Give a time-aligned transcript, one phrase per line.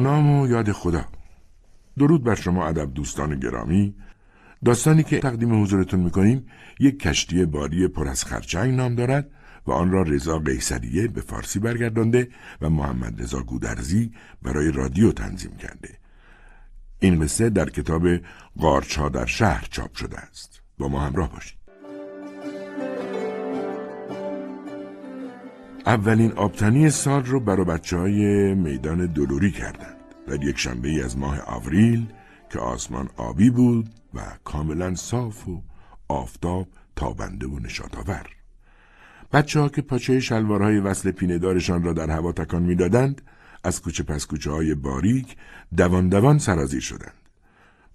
[0.00, 1.04] نام و یاد خدا.
[1.98, 3.94] درود بر شما ادب دوستان گرامی.
[4.64, 6.46] داستانی که تقدیم حضورتون می‌کنیم
[6.80, 9.30] یک کشتی باری پر از خرچنگ نام دارد
[9.66, 12.28] و آن را رضا قیصریه به فارسی برگردانده
[12.60, 15.98] و محمد رضا گودرزی برای رادیو تنظیم کرده.
[17.00, 18.02] این قصه در کتاب
[18.58, 20.62] قارچها در شهر چاپ شده است.
[20.78, 21.65] با ما همراه باشید.
[25.86, 31.40] اولین آبتنی سال رو برای بچه های میدان دلوری کردند در یک شنبه از ماه
[31.40, 32.06] آوریل
[32.50, 35.62] که آسمان آبی بود و کاملا صاف و
[36.08, 38.26] آفتاب تابنده و نشاطآور.
[39.32, 43.22] بچه ها که پاچه شلوارهای وصل پیندارشان را در هوا تکان می‌دادند
[43.64, 45.36] از کوچه پس کوچه های باریک
[45.76, 47.14] دوان دوان سرازیر شدند.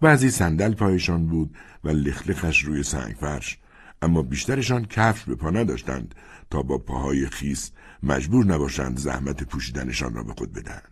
[0.01, 3.57] بعضی صندل پایشان بود و لخلخش روی سنگ فرش
[4.01, 6.15] اما بیشترشان کفش به پا نداشتند
[6.51, 7.71] تا با پاهای خیس
[8.03, 10.91] مجبور نباشند زحمت پوشیدنشان را به خود بدهند.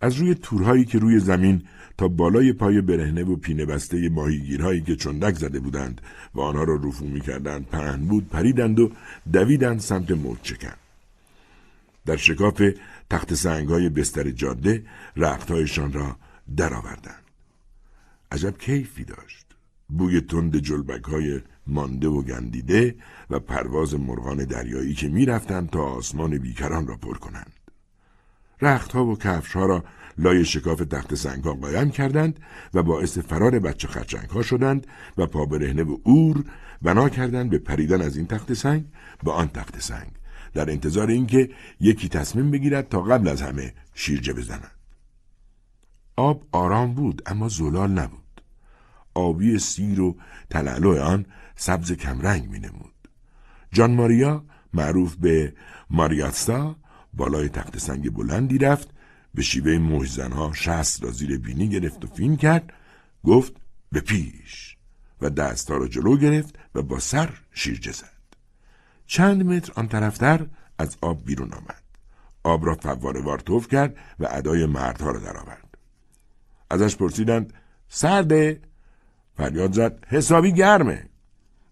[0.00, 1.62] از روی تورهایی که روی زمین
[1.98, 6.00] تا بالای پای برهنه و پینه بسته ماهیگیرهایی که چندک زده بودند
[6.34, 8.90] و آنها را رفو می‌کردند پهن بود پریدند و
[9.32, 10.76] دویدند سمت موج چکن.
[12.06, 12.62] در شکاف
[13.10, 14.86] تخت سنگ های بستر جاده
[15.16, 16.16] رختهایشان را
[16.56, 17.22] درآوردند.
[18.32, 19.46] عجب کیفی داشت.
[19.88, 22.94] بوی تند جلبک های مانده و گندیده
[23.30, 27.52] و پرواز مرغان دریایی که می‌رفتند تا آسمان بیکران را پر کنند.
[28.62, 29.84] رختها و کفشها را
[30.18, 32.40] لای شکاف تخت سنگ ها قایم کردند
[32.74, 34.86] و باعث فرار بچه خرچنگ ها شدند
[35.18, 36.44] و پا برهنه و اور
[36.82, 38.84] بنا کردند به پریدن از این تخت سنگ
[39.24, 40.10] به آن تخت سنگ
[40.54, 44.70] در انتظار اینکه یکی تصمیم بگیرد تا قبل از همه شیرجه بزند.
[46.16, 48.42] آب آرام بود اما زلال نبود.
[49.14, 50.16] آبی سیر و
[50.50, 51.26] تلالو آن
[51.58, 52.94] سبز کمرنگ می نمود.
[53.72, 55.52] جان ماریا معروف به
[55.90, 56.76] ماریاتسا
[57.14, 58.88] بالای تخت سنگ بلندی رفت
[59.34, 62.72] به شیوه مجزنها شست را زیر بینی گرفت و فین کرد
[63.24, 63.52] گفت
[63.92, 64.76] به پیش
[65.20, 68.18] و دستها را جلو گرفت و با سر شیرجه زد.
[69.06, 70.46] چند متر آن طرفتر
[70.78, 71.82] از آب بیرون آمد.
[72.42, 75.78] آب را فواره وار توف کرد و ادای مردها را درآورد.
[76.70, 77.54] ازش پرسیدند
[77.88, 78.60] سرده؟
[79.36, 81.07] فریاد زد حسابی گرمه.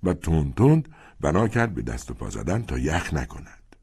[0.06, 0.88] و تند تند
[1.20, 3.76] بنا کرد به دست و پا زدن تا یخ نکند.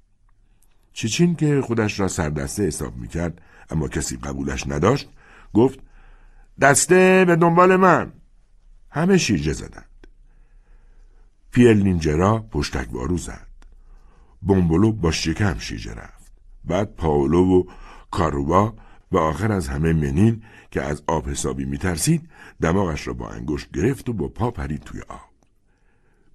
[0.94, 5.09] چیچین که خودش را سردسته حساب می‌کرد اما کسی قبولش نداشت
[5.53, 5.79] گفت
[6.61, 8.11] دسته به دنبال من.
[8.89, 10.07] همه شیرجه زدند.
[11.51, 13.47] پیل نینجرا پشتک وارو زد.
[14.41, 16.34] بومبولو با شکم شیرجه رفت.
[16.66, 17.63] بعد پاولو و
[18.11, 18.73] کاروبا
[19.11, 22.29] و آخر از همه منین که از آب حسابی میترسید
[22.61, 25.33] دماغش را با انگشت گرفت و با پا پرید توی آب.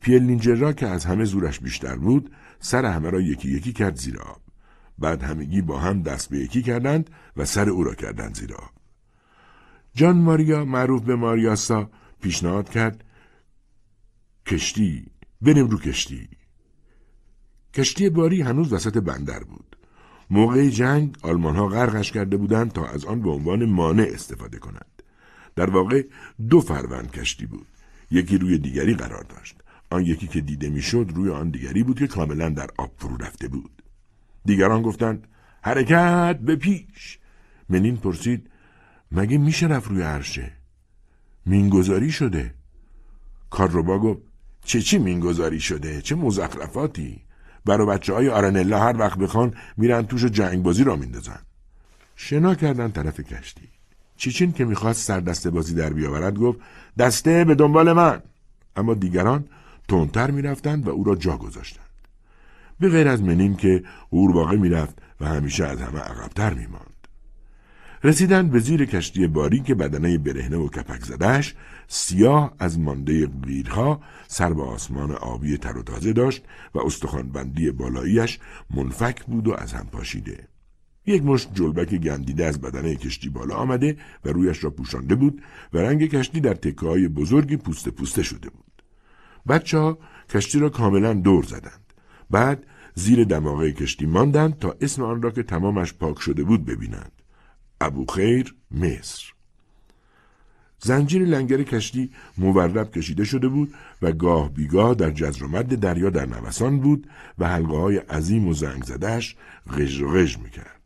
[0.01, 4.19] پیل نینجرا که از همه زورش بیشتر بود سر همه را یکی یکی کرد زیر
[4.19, 4.41] آب.
[4.99, 8.71] بعد همگی با هم دست به یکی کردند و سر او را کردند زیر آب.
[9.95, 13.05] جان ماریا معروف به ماریاسا پیشنهاد کرد
[14.47, 15.07] کشتی
[15.43, 16.29] بریم رو کشتی.
[17.75, 19.77] کشتی باری هنوز وسط بندر بود.
[20.31, 25.03] موقع جنگ آلمان ها غرقش کرده بودند تا از آن به عنوان مانع استفاده کنند.
[25.57, 26.07] در واقع
[26.49, 27.67] دو فروند کشتی بود.
[28.11, 29.63] یکی روی دیگری قرار داشت.
[29.91, 33.49] آن یکی که دیده می‌شد روی آن دیگری بود که کاملا در آب فرو رفته
[33.49, 33.83] بود.
[34.45, 35.27] دیگران گفتند
[35.63, 37.19] حرکت به پیش.
[37.69, 38.51] منین پرسید
[39.13, 40.53] مگه میشه رفت روی عرشه؟
[41.47, 42.55] مینگذاری شده.
[43.51, 44.23] کارروبا گفت
[44.65, 47.23] چه چی مینگذاری شده؟ چه مزخرفاتی؟
[47.65, 51.41] برای بچه های آرنلا هر وقت بخوان میرن توش جنگ بازی را میندازن.
[52.17, 53.69] شنا کردن طرف کشتی.
[54.17, 56.59] چیچین که می‌خواست سر دسته بازی در بیاورد گفت
[56.99, 58.23] دسته به دنبال من.
[58.77, 59.45] اما دیگران
[59.89, 61.85] تندتر می‌رفتند و او را جا گذاشتند.
[62.81, 66.99] به غیر از منین که قورباغه می‌رفت و همیشه از همه عقبتر میماند.
[68.05, 71.55] رسیدند به زیر کشتی باری که بدنه برهنه و کپک زدهش
[71.89, 76.45] سیاه از مانده قیرها سر به آسمان آبی تر و تازه داشت
[76.75, 78.39] و استخوانبندی بالاییش
[78.71, 80.49] منفک بود و از هم پاشیده.
[81.07, 85.43] یک مشت جلبک گندیده از بدنه کشتی بالا آمده و رویش را پوشانده بود
[85.73, 88.68] و رنگ کشتی در تکه های بزرگی پوسته پوسته شده بود.
[89.49, 89.99] بچه ها
[90.31, 91.93] کشتی را کاملا دور زدند
[92.31, 97.13] بعد زیر دماغه کشتی ماندند تا اسم آن را که تمامش پاک شده بود ببینند
[97.81, 99.33] ابو خیر مصر
[100.81, 106.11] زنجیر لنگر کشتی مورب کشیده شده بود و گاه بیگاه در جزر و مد دریا
[106.11, 107.07] در نوسان بود
[107.39, 109.37] و حلقه های عظیم و زنگ زدهش
[109.71, 110.81] غژ غژ می‌کرد.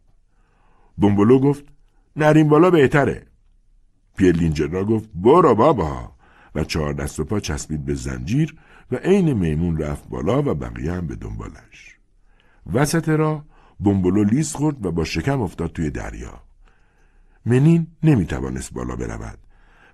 [0.97, 1.65] بومبولو گفت
[2.17, 3.27] نریم بالا بهتره.
[4.17, 6.13] پیلینجرا گفت برو بابا
[6.55, 8.57] و چهار دست و پا چسبید به زنجیر
[8.93, 11.97] و عین میمون رفت بالا و بقیه هم به دنبالش.
[12.73, 13.45] وسط را
[13.79, 16.43] بومبولو لیز خورد و با شکم افتاد توی دریا.
[17.47, 19.39] منین نمی توانست بالا برود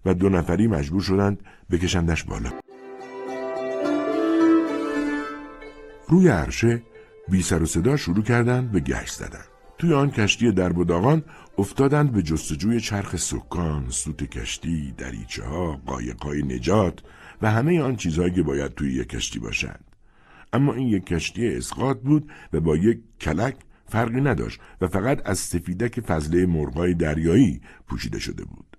[0.04, 1.40] و دو نفری مجبور شدند
[1.70, 2.50] بکشندش بالا.
[6.08, 6.82] روی عرشه
[7.28, 9.57] بی سر و صدا شروع کردند به گشت زدن.
[9.78, 11.20] توی آن کشتی درب و
[11.58, 17.02] افتادند به جستجوی چرخ سکان، سوت کشتی، دریچه ها، قایق های نجات
[17.42, 19.84] و همه آن چیزهایی که باید توی یک کشتی باشند.
[20.52, 25.38] اما این یک کشتی اسقاط بود و با یک کلک فرقی نداشت و فقط از
[25.38, 28.76] سفیدک فضله مرغای دریایی پوشیده شده بود.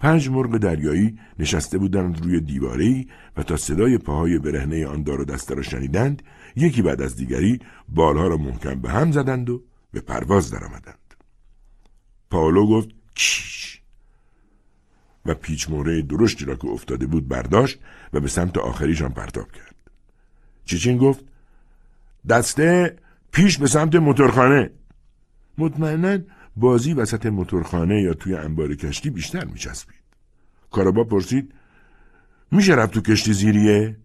[0.00, 5.24] پنج مرغ دریایی نشسته بودند روی دیواری و تا صدای پاهای برهنه آن دار و
[5.24, 6.22] دسته را شنیدند
[6.56, 7.58] یکی بعد از دیگری
[7.88, 9.62] بالها را محکم به هم زدند و
[9.92, 11.14] به پرواز درآمدند.
[12.30, 13.80] پاولو گفت چیش.
[15.26, 17.78] و پیچ موره درشتی را که افتاده بود برداشت
[18.12, 19.74] و به سمت آخریشان پرتاب کرد.
[20.64, 21.24] چیچین گفت
[22.28, 22.96] دسته
[23.32, 24.70] پیش به سمت موتورخانه.
[25.58, 26.18] مطمئنا
[26.56, 29.98] بازی وسط موتورخانه یا توی انبار کشتی بیشتر میچسبید.
[30.70, 31.54] کارابا پرسید
[32.50, 33.96] میشه رفت تو کشتی زیریه؟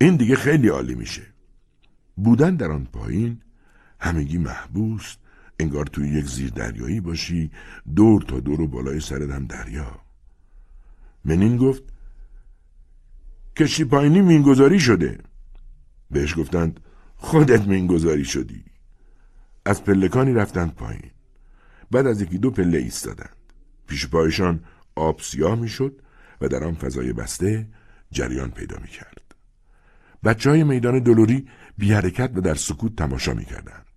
[0.00, 1.22] این دیگه خیلی عالی میشه.
[2.16, 3.40] بودن در آن پایین
[4.00, 5.16] همگی محبوس
[5.60, 7.50] انگار توی یک زیر دریایی باشی
[7.96, 10.00] دور تا دور و بالای سرت هم دریا.
[11.24, 11.82] منین گفت
[13.56, 15.18] کشتی پایینی مینگذاری شده.
[16.10, 16.80] بهش گفتند
[17.16, 18.64] خودت مینگذاری شدی.
[19.64, 21.10] از پلکانی رفتند پایین.
[21.90, 23.36] بعد از یکی دو پله ایستادند.
[23.86, 24.64] پیش پایشان
[24.94, 26.02] آب سیاه می‌شد
[26.40, 27.68] و در آن فضای بسته
[28.10, 29.34] جریان پیدا می کرد.
[30.24, 31.48] بچه های میدان دلوری
[31.78, 33.87] بی حرکت و در سکوت تماشا می کردند.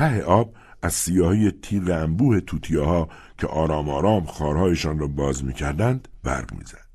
[0.00, 3.08] ته آب از سیاهی تیغ انبوه توتیاها
[3.38, 6.86] که آرام آرام خارهایشان را باز می کردند برق می زد.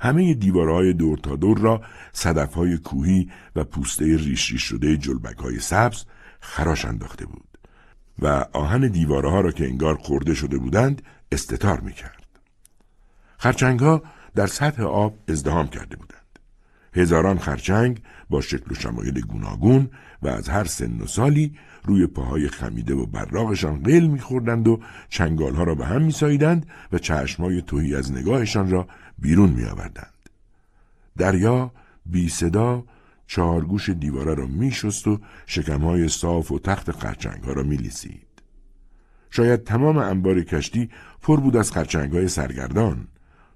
[0.00, 1.82] همه دیوارهای دور تا دور را
[2.12, 6.04] صدفهای کوهی و پوسته ریش ریش شده جلبک های سبز
[6.40, 7.58] خراش انداخته بود
[8.18, 11.02] و آهن دیوارها را که انگار خورده شده بودند
[11.32, 12.26] استتار می کرد.
[13.38, 14.02] خرچنگ ها
[14.34, 16.25] در سطح آب ازدهام کرده بودند.
[16.96, 19.90] هزاران خرچنگ با شکل و شمایل گوناگون
[20.22, 21.54] و از هر سن و سالی
[21.84, 27.62] روی پاهای خمیده و براغشان قل میخوردند و چنگالها را به هم میساییدند و چشمهای
[27.62, 28.88] توهی از نگاهشان را
[29.18, 30.12] بیرون میآوردند.
[31.16, 31.72] دریا
[32.06, 32.84] بی صدا
[33.26, 38.26] چهارگوش دیواره را میشست و شکمهای صاف و تخت خرچنگ ها را میلیسید.
[39.30, 40.90] شاید تمام انبار کشتی
[41.22, 43.08] پر بود از خرچنگ های سرگردان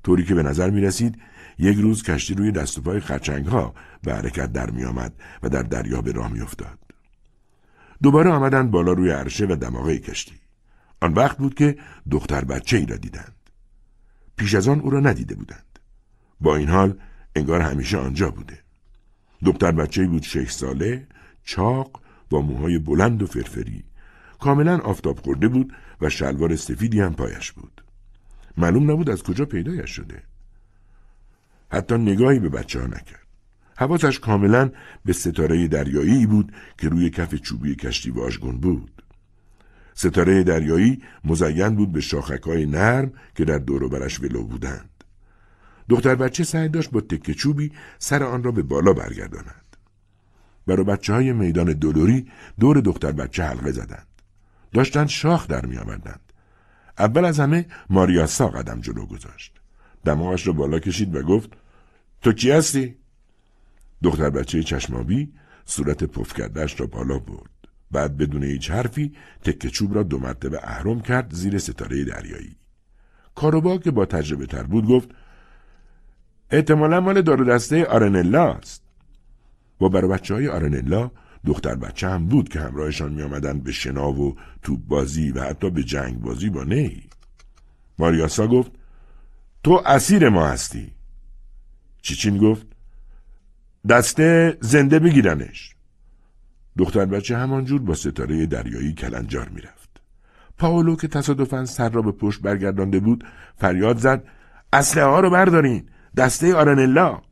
[0.05, 1.19] طوری که به نظر می رسید
[1.61, 5.13] یک روز کشتی روی دست و پای خرچنگ ها به حرکت در می آمد
[5.43, 6.79] و در دریا به راه می افتاد.
[8.03, 10.35] دوباره آمدند بالا روی عرشه و دماغه کشتی.
[11.01, 11.79] آن وقت بود که
[12.11, 13.37] دختر بچه ای را دیدند.
[14.37, 15.79] پیش از آن او را ندیده بودند.
[16.41, 16.99] با این حال
[17.37, 18.59] انگار همیشه آنجا بوده.
[19.45, 21.07] دختر بچه بود شش ساله،
[21.45, 23.85] چاق، با موهای بلند و فرفری.
[24.39, 27.85] کاملا آفتاب خورده بود و شلوار سفیدی هم پایش بود.
[28.57, 30.30] معلوم نبود از کجا پیدایش شده.
[31.71, 33.27] حتی نگاهی به بچه ها نکرد.
[33.77, 34.71] حواسش کاملا
[35.05, 39.03] به ستاره دریایی بود که روی کف چوبی کشتی واژگون بود.
[39.95, 44.91] ستاره دریایی مزین بود به شاخکهای نرم که در دور برش ولو بودند.
[45.89, 49.77] دختر بچه سعی داشت با تکه چوبی سر آن را به بالا برگرداند.
[50.67, 52.27] برای بچه های میدان دلوری
[52.61, 54.07] دور دختر بچه حلقه زدند.
[54.73, 56.33] داشتند شاخ در می آوردند.
[56.99, 59.61] اول از همه ماریاسا قدم جلو گذاشت.
[60.05, 61.51] دماغش را بالا کشید و گفت
[62.23, 62.97] تو کی هستی؟
[64.03, 65.33] دختر بچه چشمابی
[65.65, 67.51] صورت پف کردهش را بالا برد.
[67.91, 69.13] بعد بدون هیچ حرفی
[69.43, 72.57] تکه چوب را دو مرتبه اهرم کرد زیر ستاره دریایی.
[73.35, 75.09] کاروبا که با تجربه تر بود گفت
[76.51, 78.83] احتمالا مال دارو دسته آرنلا است.
[79.79, 81.11] با بر بچه های آرنلا
[81.47, 85.71] دختر بچه هم بود که همراهشان می آمدن به شنا و توپ بازی و حتی
[85.71, 87.03] به جنگ بازی با نی.
[87.99, 88.73] ماریاسا گفت
[89.65, 90.93] تو اسیر ما هستی.
[92.03, 92.67] چیچین گفت
[93.89, 95.75] دسته زنده بگیرنش.
[96.79, 100.01] دختر بچه همانجور با ستاره دریایی کلنجار می‌رفت.
[100.59, 103.25] پاولو که تصادفا سر را به پشت برگردانده بود
[103.57, 104.25] فریاد زد
[104.73, 107.23] اسلحه ها رو بردارین دسته آرنلا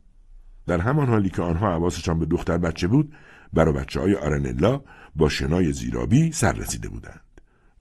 [0.67, 3.13] در همان حالی که آنها حواسشان به دختر بچه بود
[3.53, 4.81] برا بچه های آرنلا
[5.15, 7.21] با شنای زیرابی سر رسیده بودند.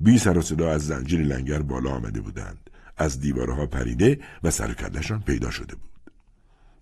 [0.00, 2.70] بی سر و صدا از زنجیر لنگر بالا آمده بودند.
[2.96, 5.97] از دیوارها پریده و سرکردشان پیدا شده بود.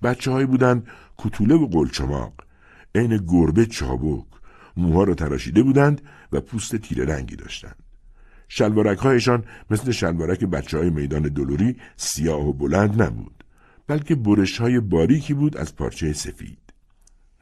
[0.02, 0.86] بچه هایی بودند
[1.18, 2.32] کتوله و قلچماق.
[2.94, 4.24] عین گربه چابک.
[4.76, 6.00] موها را تراشیده بودند
[6.32, 7.76] و پوست تیره رنگی داشتند.
[8.48, 13.44] شلوارک هایشان مثل شلوارک بچه های میدان دلوری سیاه و بلند نبود
[13.86, 16.58] بلکه برش های باریکی بود از پارچه سفید.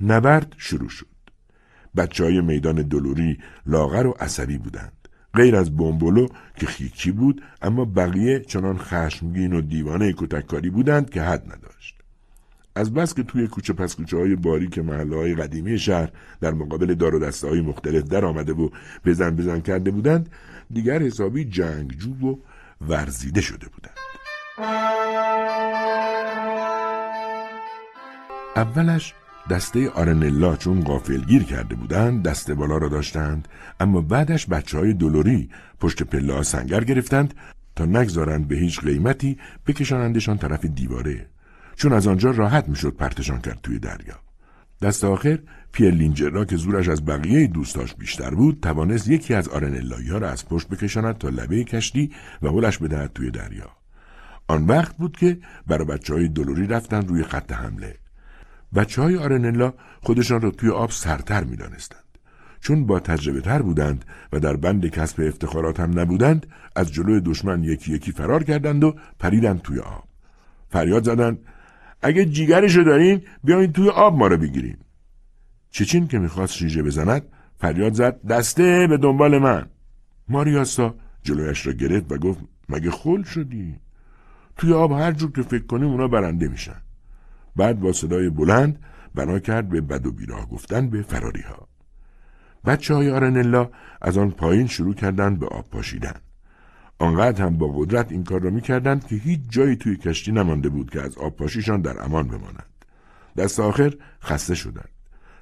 [0.00, 1.06] نبرد شروع شد.
[1.96, 7.84] بچه های میدان دلوری لاغر و عصبی بودند غیر از بومبولو که خیکی بود اما
[7.84, 11.93] بقیه چنان خشمگین و دیوانه کتککاری بودند که حد نداشت.
[12.76, 16.08] از بس که توی کوچه پس کوچه های باریک محله های قدیمی شهر
[16.40, 18.68] در مقابل دار و دسته های مختلف در آمده و
[19.04, 20.28] بزن بزن کرده بودند
[20.70, 22.36] دیگر حسابی جنگجو و
[22.88, 23.94] ورزیده شده بودند.
[28.56, 29.14] اولش
[29.50, 33.48] دسته آرنلا چون غافلگیر کرده بودند دسته بالا را داشتند
[33.80, 35.50] اما بعدش بچه های دلوری
[35.80, 37.34] پشت پله سنگر گرفتند
[37.76, 41.26] تا نگذارند به هیچ قیمتی بکشانندشان طرف دیواره.
[41.76, 44.14] چون از آنجا راحت می‌شد پرتشان کرد توی دریا
[44.82, 45.38] دست آخر
[45.72, 50.30] پیر لینجر که زورش از بقیه دوستاش بیشتر بود توانست یکی از آرنلایی ها را
[50.30, 52.12] از پشت بکشاند تا لبه کشتی
[52.42, 53.70] و هلش بدهد توی دریا
[54.48, 57.96] آن وقت بود که برای بچه های دلوری رفتن روی خط حمله
[58.74, 62.04] بچه های آرنلا خودشان را توی آب سرتر می دانستند.
[62.60, 67.64] چون با تجربه تر بودند و در بند کسب افتخارات هم نبودند از جلوی دشمن
[67.64, 70.04] یکی یکی فرار کردند و پریدند توی آب.
[70.68, 71.38] فریاد زدند
[72.04, 74.76] اگه جیگرشو دارین بیاین توی آب ما رو بگیرین.
[75.70, 77.22] چچین که می‌خواست شیژه بزند
[77.56, 79.66] فریاد زد دسته به دنبال من.
[80.28, 83.74] ماریاسا جلویش را گرفت و گفت مگه خل شدی؟
[84.56, 86.80] توی آب هر جور که فکر کنیم اونا برنده میشن.
[87.56, 88.78] بعد با صدای بلند
[89.14, 91.68] بنا کرد به بد و بیراه گفتن به فراری ها.
[92.64, 93.70] بچه های آرنلا
[94.02, 96.14] از آن پایین شروع کردند به آب پاشیدن.
[96.98, 100.90] آنقدر هم با قدرت این کار را می‌کردند که هیچ جایی توی کشتی نمانده بود
[100.90, 102.74] که از آب پاشیشان در امان بمانند.
[103.36, 104.88] دست آخر خسته شدند.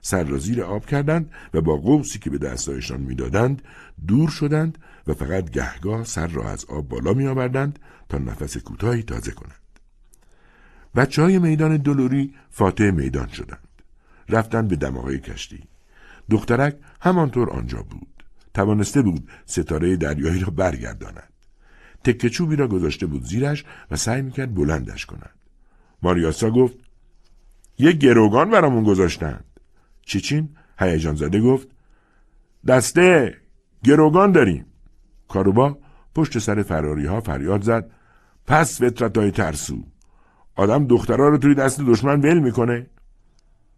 [0.01, 3.63] سر را زیر آب کردند و با قوسی که به دستایشان می‌دادند
[4.07, 7.79] دور شدند و فقط گهگاه سر را از آب بالا می آوردند
[8.09, 9.61] تا نفس کوتاهی تازه کنند.
[10.95, 13.69] بچه های میدان دلوری فاتح میدان شدند.
[14.29, 15.65] رفتند به دماغه کشتی.
[16.31, 18.25] دخترک همانطور آنجا بود.
[18.55, 21.32] توانسته بود ستاره دریایی را برگرداند.
[22.05, 25.35] تکه چوبی را گذاشته بود زیرش و سعی می‌کرد بلندش کند.
[26.03, 26.75] ماریاسا گفت
[27.79, 29.45] یک گروگان برامون گذاشتند.
[30.03, 31.69] چیچین هیجان زده گفت
[32.67, 33.37] دسته
[33.85, 34.67] گروگان داریم.
[35.29, 35.79] کاروبا
[36.15, 37.91] پشت سر فراری ها فریاد زد
[38.47, 39.85] پس فطرت های ترسو
[40.55, 42.87] آدم دخترها رو توی دست دشمن ول می‌کنه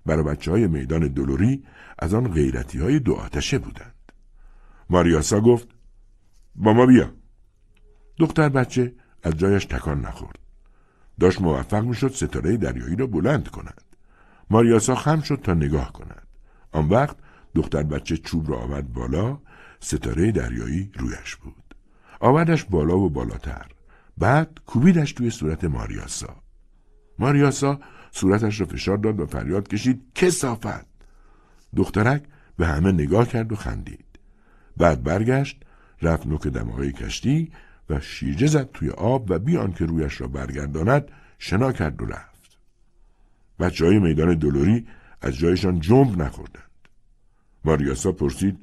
[0.06, 1.64] برای بچه های میدان دلوری
[1.98, 3.94] از آن غیرتی های دو آتشه بودند
[4.90, 5.68] ماریاسا گفت
[6.54, 7.10] با ما بیا
[8.18, 10.38] دختر بچه از جایش تکان نخورد.
[11.20, 13.80] داشت موفق می‌شد ستاره دریایی را بلند کند.
[14.50, 16.26] ماریاسا خم شد تا نگاه کند.
[16.72, 17.16] آن وقت
[17.54, 19.38] دختر بچه چوب را آورد بالا
[19.80, 21.74] ستاره دریایی رویش بود.
[22.20, 23.66] آوردش بالا و بالاتر.
[24.18, 26.36] بعد کوبیدش توی صورت ماریاسا.
[27.18, 27.80] ماریاسا
[28.10, 30.86] صورتش را فشار داد و فریاد کشید کسافت!
[31.76, 32.22] دخترک
[32.56, 34.04] به همه نگاه کرد و خندید.
[34.76, 35.60] بعد برگشت
[36.02, 37.52] رفت نوک دماغه کشتی
[37.90, 42.58] و شیرجه زد توی آب و بیان که رویش را برگرداند شنا کرد و رفت.
[43.58, 44.86] بچه های میدان دلوری
[45.20, 46.70] از جایشان جنب نخوردند.
[47.64, 48.58] ماریاسا پرسید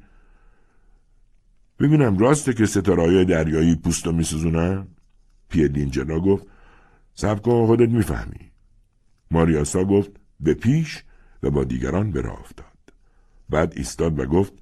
[1.79, 4.87] ببینم راسته که ستارهای دریایی پوست و میسوزونن؟
[5.49, 6.47] پیدینجنا گفت
[7.13, 8.51] سب کن خودت می‌فهمی.
[9.31, 11.03] ماریاسا گفت به پیش
[11.43, 12.65] و با دیگران به راه افتاد.
[13.49, 14.53] بعد ایستاد و گفت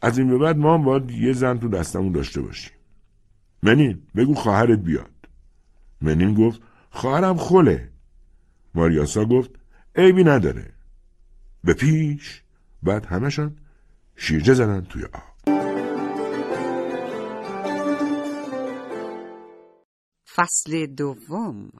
[0.00, 2.77] از این به بعد ما هم باید یه زن تو دستمون داشته باشیم.
[3.62, 5.28] منین بگو خواهرت بیاد.
[6.00, 7.90] منین گفت خواهرم خله
[8.74, 9.50] ماریاسا گفت
[9.96, 10.72] عیبی نداره.
[11.64, 12.42] به پیش.
[12.82, 13.56] بعد همشان
[14.16, 15.38] شیرجه زدن توی آب.
[20.36, 21.70] فصل دوم.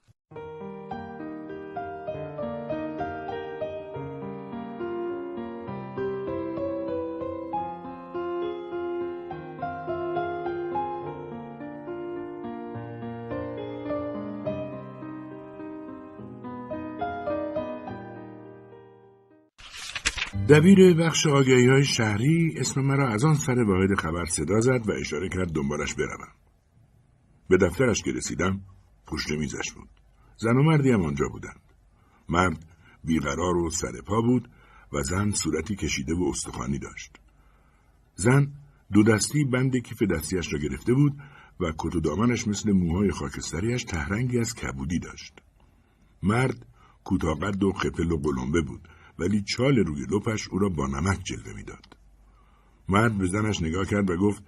[20.48, 24.92] دبیر بخش آگهی های شهری اسم مرا از آن سر واحد خبر صدا زد و
[24.92, 26.28] اشاره کرد دنبالش بروم.
[27.48, 28.60] به دفترش که رسیدم
[29.06, 29.88] پشت میزش بود.
[30.36, 31.60] زن و مردی هم آنجا بودند.
[32.28, 32.64] مرد
[33.04, 34.48] بیقرار و سر پا بود
[34.92, 37.16] و زن صورتی کشیده و استخوانی داشت.
[38.14, 38.52] زن
[38.92, 41.18] دو دستی بند کیف دستیش را گرفته بود
[41.60, 45.32] و کت و دامنش مثل موهای خاکستریش تهرنگی از کبودی داشت.
[46.22, 46.66] مرد
[47.04, 48.88] کوتاه و خپل و قلمبه بود
[49.18, 51.96] ولی چال روی لپش او را با نمک جلوه می‌داد.
[52.88, 54.42] مرد به زنش نگاه کرد و گفت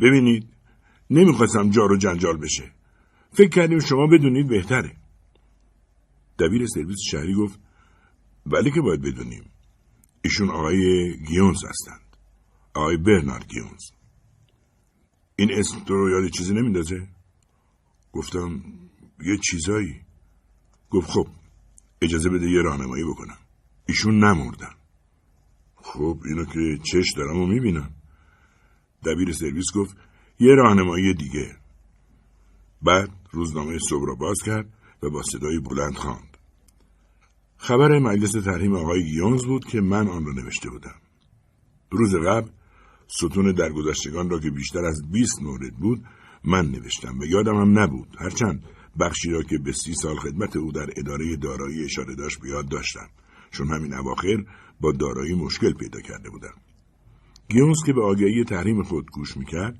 [0.00, 0.48] ببینید
[1.10, 2.72] نمی‌خواستم جار و جنجال بشه.
[3.32, 4.96] فکر کردیم شما بدونید بهتره.
[6.38, 7.60] دبیر سرویس شهری گفت
[8.46, 9.50] ولی که باید بدونیم.
[10.22, 12.16] ایشون آقای گیونز هستند.
[12.74, 13.90] آقای برنارد گیونز.
[15.36, 17.08] این اسم تو رو یاد چیزی نمیندازه؟
[18.12, 18.62] گفتم
[19.24, 20.00] یه چیزایی
[20.90, 21.26] گفت خب
[22.02, 23.38] اجازه بده یه راهنمایی بکنم
[23.86, 24.74] ایشون نمردن.
[25.76, 27.90] خب اینو که چش دارم و می‌بینم.
[29.04, 29.96] دبیر سرویس گفت
[30.38, 31.56] یه راهنمایی دیگه.
[32.82, 36.36] بعد روزنامه صبح را باز کرد و با صدای بلند خواند.
[37.56, 40.94] خبر مجلس تحریم آقای گیونز بود که من آن را نوشته بودم.
[41.90, 42.50] روز قبل
[43.06, 46.04] ستون درگذشتگان را که بیشتر از 20 مورد بود
[46.44, 48.16] من نوشتم و یادم هم نبود.
[48.18, 48.64] هرچند
[49.00, 53.08] بخشی را که به سی سال خدمت او در اداره دارایی اشاره داشت بیاد داشتم.
[53.50, 54.44] چون همین اواخر
[54.80, 56.54] با دارایی مشکل پیدا کرده بودم.
[57.48, 59.78] گیونز که به آگهی تحریم خود گوش می‌کرد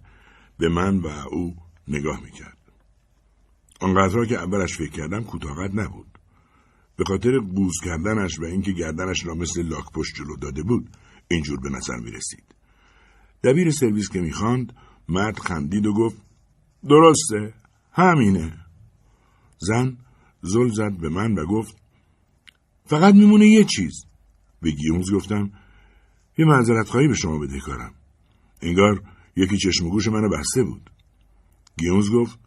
[0.59, 1.57] به من و او
[1.89, 2.57] نگاه می‌کرد.
[3.81, 6.07] آنقدرها که اولش فکر کردم کوتاهت نبود.
[6.97, 10.91] به خاطر قوز کردنش و اینکه گردنش را مثل لاک پشت جلو داده بود
[11.29, 12.45] اینجور به نظر می رسید.
[13.45, 14.73] دبیر سرویس که می‌خواند
[15.09, 16.23] مرد خندید و گفت
[16.89, 17.55] درسته
[17.93, 18.53] همینه.
[19.59, 19.97] زن
[20.43, 21.77] زل زد به من و گفت
[22.87, 24.05] فقط میمونه یه چیز.
[24.63, 25.53] به گیونز گفتم
[26.39, 27.95] یه معذرت خواهی به شما بده کارم.
[28.63, 29.03] انگار
[29.37, 30.91] یکی چشم و گوش منو بسته بود.
[31.79, 32.39] گیونز گفت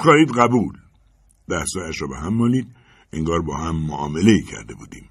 [0.00, 0.78] خواهید قبول.
[1.50, 2.76] دستایش را به هم مالید
[3.12, 5.08] انگار با هم معامله کرده بودیم.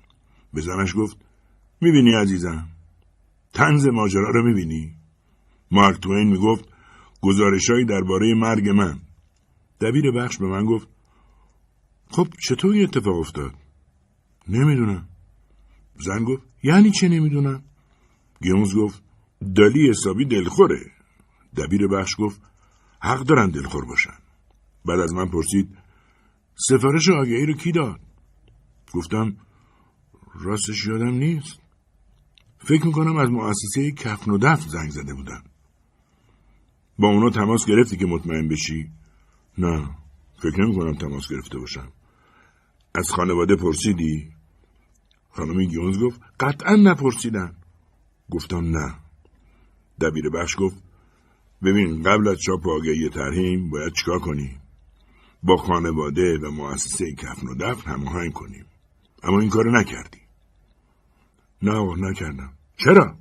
[0.53, 1.17] به زنش گفت
[1.81, 2.67] می‌بینی عزیزم؟
[3.53, 4.95] تنز ماجرا رو می‌بینی؟
[5.71, 6.65] مارک توین می‌گفت
[7.21, 8.99] گزارشهایی درباره مرگ من.
[9.81, 10.87] دبیر بخش به من گفت
[12.11, 13.53] خب چطور این اتفاق افتاد؟
[14.47, 15.07] نمی‌دونم.
[16.05, 17.63] زن گفت یعنی چه نمی‌دونم؟
[18.41, 19.03] گیونز گفت
[19.55, 20.91] دلی حسابی دلخوره.
[21.57, 22.41] دبیر بخش گفت
[22.99, 24.17] حق دارن دلخور باشن.
[24.85, 25.77] بعد از من پرسید
[26.55, 27.99] سفارش آگهی رو کی داد؟
[28.93, 29.37] گفتم
[30.33, 31.59] راستش یادم نیست.
[32.57, 35.43] فکر می‌کنم از مؤسسه کفن و دفت زنگ زده بودن.
[36.99, 38.89] با اونا تماس گرفتی که مطمئن بشی؟
[39.57, 39.89] نه
[40.37, 41.91] فکر نمی کنم تماس گرفته باشم.
[42.95, 44.34] از خانواده پرسیدی؟
[45.35, 47.55] خانمی گیونز گفت قطعا نپرسیدن.
[48.29, 48.95] گفتم نه.
[50.01, 50.83] دبیر بخش گفت
[51.63, 54.61] ببین قبل از چاپ آگهی ترهیم باید چیکار کنیم
[55.43, 58.65] با خانواده و مؤسسه کفن و دفن هماهنگ کنیم.
[59.23, 60.21] اما این کارو نکردی.
[61.61, 62.53] نه نکردم.
[62.77, 63.15] چرا؟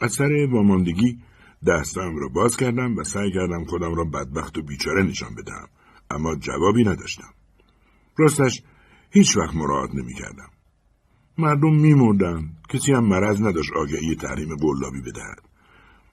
[0.00, 1.18] از سر واماندگی
[1.66, 5.68] دستم را باز کردم و سعی کردم خودم را بدبخت و بیچاره نشان بدهم
[6.10, 7.34] اما جوابی نداشتم.
[8.16, 8.62] راستش
[9.14, 10.50] هیچ وقت مراعات نمی کردم.
[11.38, 12.56] مردم میمردن.
[12.68, 15.42] کسی هم مرض نداشت آگهی تحریم قلابی بدهد.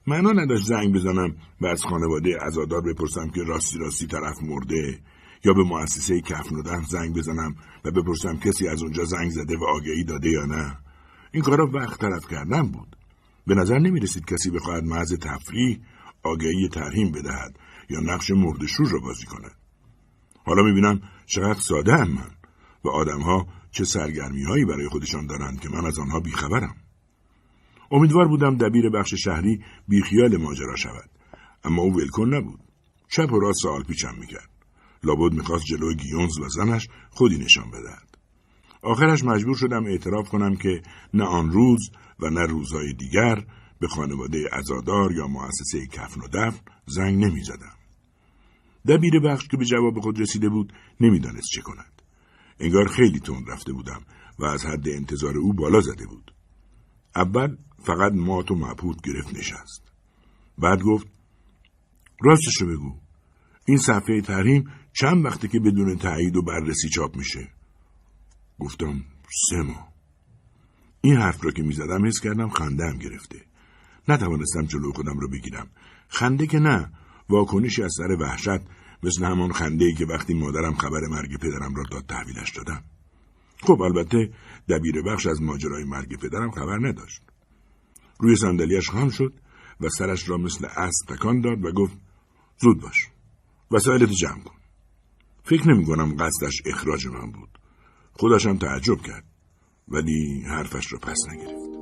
[0.06, 5.00] معنا نداشت زنگ بزنم و از خانواده ازادار بپرسم که راستی راستی طرف مرده
[5.44, 9.64] یا به مؤسسه کفن و زنگ بزنم و بپرسم کسی از اونجا زنگ زده و
[9.64, 10.78] آگهی داده یا نه.
[11.32, 12.96] این کارا وقت طرف کردن بود.
[13.46, 15.78] به نظر نمی رسید کسی بخواهد محض تفریح
[16.22, 17.58] آگهی ترهیم بدهد
[17.90, 19.54] یا نقش مردشور را بازی کند.
[20.44, 22.41] حالا می‌بینم چقدر ساده هم من.
[22.84, 26.76] و آدمها چه سرگرمی هایی برای خودشان دارند که من از آنها بیخبرم
[27.90, 31.10] امیدوار بودم دبیر بخش شهری بیخیال ماجرا شود
[31.64, 32.60] اما او ولکن نبود
[33.08, 34.50] چپ و راست سوال پیچم می‌کرد
[35.04, 38.18] لابد می‌خواست جلوی گیونز و زنش خودی نشان بدهد
[38.82, 40.82] آخرش مجبور شدم اعتراف کنم که
[41.14, 41.90] نه آن روز
[42.20, 43.44] و نه روزهای دیگر
[43.80, 47.76] به خانواده ازادار یا مؤسسه کفن و دفن زنگ نمی‌زدم.
[48.88, 51.91] دبیر بخش که به جواب خود رسیده بود نمی‌دانست چه کند.
[52.62, 54.02] انگار خیلی تند رفته بودم
[54.38, 56.34] و از حد انتظار او بالا زده بود.
[57.16, 59.82] اول فقط مات و مبهوت گرفت نشست.
[60.58, 61.06] بعد گفت
[62.20, 62.94] راستشو بگو.
[63.66, 67.48] این صفحه تحریم چند وقته که بدون تایید و بررسی چاپ میشه؟
[68.58, 69.04] گفتم
[69.50, 69.92] سه ماه.
[71.00, 73.42] این حرف را که می‌زدم حس کردم خندم گرفته.
[74.08, 75.70] نتوانستم جلو خودم را بگیرم.
[76.08, 76.92] خنده که نه.
[77.28, 78.62] واکنشی از سر وحشت
[79.02, 82.84] مثل همان خنده که وقتی مادرم خبر مرگ پدرم را داد تحویلش دادم.
[83.62, 84.32] خب البته
[84.68, 87.22] دبیر بخش از ماجرای مرگ پدرم خبر نداشت.
[88.20, 89.32] روی صندلیاش خم شد
[89.80, 91.96] و سرش را مثل اسب تکان داد و گفت
[92.58, 93.08] زود باش.
[93.70, 94.54] وسایلت جمع کن.
[95.44, 97.58] فکر نمی کنم قصدش اخراج من بود.
[98.12, 99.24] خودشم تعجب کرد.
[99.88, 101.72] ولی حرفش را پس نگرفت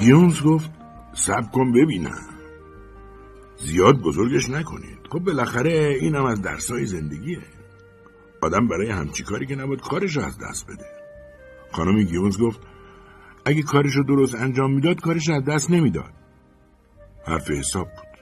[0.00, 0.70] گیونز گفت
[1.14, 2.33] سب کن ببینم
[3.64, 7.38] زیاد بزرگش نکنید خب بالاخره اینم از درسای زندگیه
[8.42, 10.86] آدم برای همچی کاری که نبود کارش از دست بده
[11.72, 12.60] خانم گیونز گفت
[13.44, 16.12] اگه کارش رو درست انجام می‌داد کارش از دست نمی‌داد
[17.26, 18.18] حرف حساب بود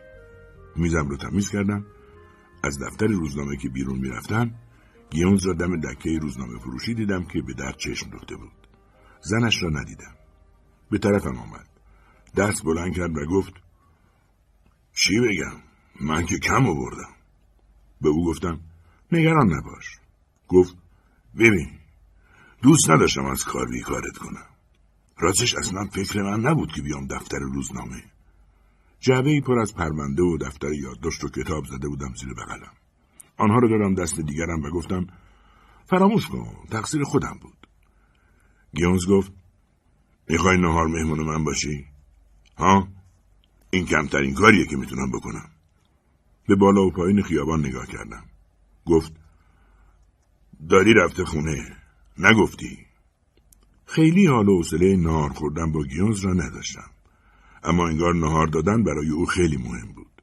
[0.77, 1.87] میزم رو تمیز کردم
[2.65, 4.51] از دفتر روزنامه که بیرون می‌رفتم
[5.11, 8.53] گیونز را دم دکه روزنامه فروشی دیدم که به در چشم دوخته بود.
[9.21, 10.15] زنش را ندیدم.
[10.91, 11.67] به طرفم آمد.
[12.37, 13.62] دست بلند کرد و گفت
[14.95, 15.63] چی بگم؟
[16.01, 17.15] من که کم آوردم.
[18.01, 18.61] به او گفتم
[19.13, 19.99] نگران نباش.
[20.49, 20.77] گفت
[21.39, 21.71] ببین
[22.63, 24.47] دوست نداشتم از کار بیکارت کنم.
[25.19, 28.03] راستش اصلا فکر من نبود که بیام دفتر روزنامه.
[29.01, 32.73] جعبه ای پر از پرونده و دفتر یادداشت و کتاب زده بودم زیر بغلم.
[33.37, 35.07] آنها رو دادم دست دیگرم و گفتم
[35.87, 37.67] فراموش کن تقصیر خودم بود.
[38.75, 39.33] گیونز گفت
[40.29, 41.87] می‌خوای نهار مهمون من باشی؟
[42.59, 42.89] ها؟
[43.75, 45.51] این کمترین کاریه که می‌تونم بکنم.
[46.49, 48.25] به بالا و پایین خیابان نگاه کردم.
[48.87, 49.13] گفت
[50.69, 51.77] داری رفته خونه.
[52.19, 52.87] نگفتی.
[53.87, 56.91] خیلی حال و حوصله نهار خوردن با گیونز را نداشتم.
[57.65, 60.23] اما انگار نهار دادن برای او خیلی مهم بود.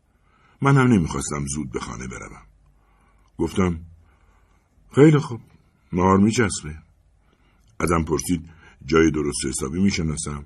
[0.61, 2.45] من هم نمی‌خواستم زود به خانه بروم.
[3.37, 3.79] گفتم
[4.95, 5.41] خیلی خوب.
[5.93, 6.75] نهار میچسبه.
[7.79, 8.49] ازم پرسید
[8.85, 10.45] جای درست حسابی می‌شناسم؟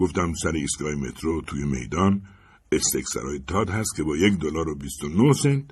[0.00, 2.22] گفتم سر ایستگاه مترو توی میدان
[2.72, 5.64] استک سرای تاد هست که با یک دلار و بیست و نو سنت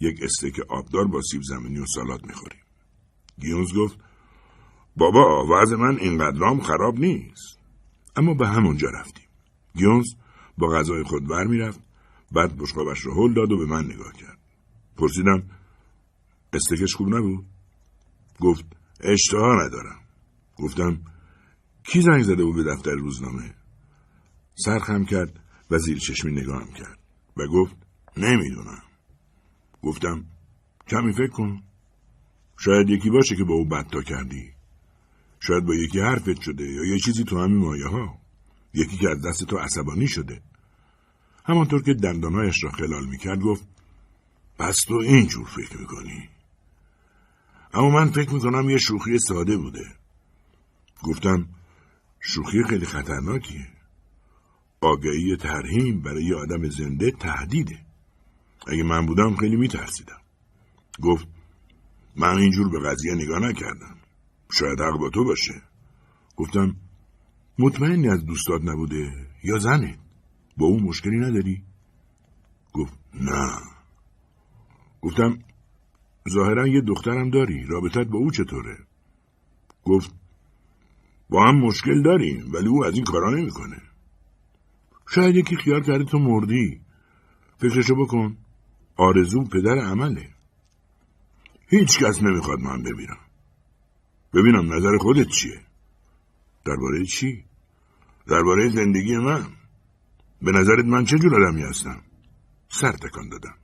[0.00, 2.60] یک استک آبدار با سیب زمینی و سالاد می‌خوریم.
[3.40, 3.98] گیونز گفت
[4.96, 7.58] بابا وضع من اینقدرام خراب نیست.
[8.16, 9.28] اما به همونجا رفتیم.
[9.74, 10.06] گیونز
[10.58, 11.80] با غذای خود ور می‌رفت
[12.32, 14.38] بعد بشقابش را هل داد و به من نگاه کرد.
[14.96, 15.42] پرسیدم
[16.52, 17.44] استکش خوب نبود؟
[18.40, 18.64] گفت
[19.00, 20.00] اشتها ندارم.
[20.58, 21.00] گفتم
[21.84, 23.54] کی زنگ زده بود به دفتر روزنامه؟
[24.58, 25.40] سرخم کرد
[25.70, 26.98] و زیر چشمی نگاهم کرد
[27.36, 27.76] و گفت
[28.16, 28.82] نمی‌دونم.
[29.82, 30.24] گفتم
[30.88, 31.62] کمی فکر کن.
[32.58, 34.52] شاید یکی باشه که با او بدتا کردی.
[35.40, 38.18] شاید با یکی حرفت شده یا یه چیزی تو همین مایه ها
[38.74, 40.42] یکی که از دست تو عصبانی شده.
[41.44, 43.68] همانطور که دندانهایش را خلال می‌کرد گفت
[44.58, 46.28] پس تو اینجور فکر می‌کنی؟
[47.74, 49.84] اما من فکر می‌کنم یه شوخی ساده بوده.
[51.02, 51.48] گفتم
[52.20, 53.75] شوخی خیلی خطرناکیه.
[54.86, 57.78] آگهی ترهیم برای یه آدم زنده تهدیده.
[58.66, 60.20] اگه من بودم خیلی میترسیدم.
[61.02, 61.28] گفت
[62.16, 63.96] من اینجور به قضیه نگاه نکردم.
[64.52, 65.62] شاید حق با تو باشه.
[66.36, 66.76] گفتم
[67.58, 69.12] مطمئنی از دوستات نبوده
[69.44, 69.98] یا زنه؟
[70.56, 71.62] با اون مشکلی نداری؟
[72.72, 73.58] گفت نه.
[75.02, 75.38] گفتم
[76.28, 77.64] ظاهرا یه دخترم داری.
[77.64, 78.76] رابطت با او چطوره؟
[79.84, 80.14] گفت
[81.30, 83.82] با هم مشکل داریم ولی او از این کارا نمی‌کنه.
[85.08, 86.80] شاید یکی خیال کرده تو مردی.
[87.58, 88.36] فکرشو بکن.
[88.96, 90.28] آرزو پدر عمله.
[91.68, 93.18] هیچ کس نمی‌خواد من ببینم.
[94.34, 95.60] ببینم نظر خودت چیه؟
[96.64, 97.44] درباره چی؟
[98.26, 99.46] درباره زندگی من.
[100.42, 102.02] به نظرت من چه جور آدمی هستم؟
[102.68, 103.54] سر تکان دادم.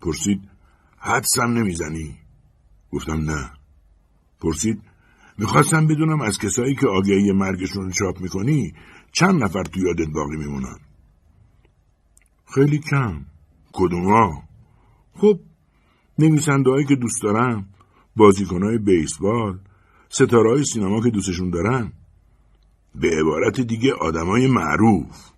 [0.00, 0.40] پرسید
[0.98, 2.18] حدسم نمی‌زنی؟
[2.92, 3.50] گفتم نه.
[4.40, 4.82] پرسید
[5.38, 8.74] می‌خواستم بدونم از کسایی که آگهی مرگشون چاپ می‌کنی
[9.14, 10.78] چند نفر تو یادت باقی میمونن؟
[12.54, 13.24] خیلی کم.
[13.72, 14.42] کدوما
[15.14, 15.40] خب
[16.18, 17.68] نویسنده که دوست دارم
[18.16, 19.58] بازیکنهای بیسبال
[20.08, 21.92] ستاره سینما که دوستشون دارن.
[22.94, 25.30] به عبارت دیگه آدمای معروف.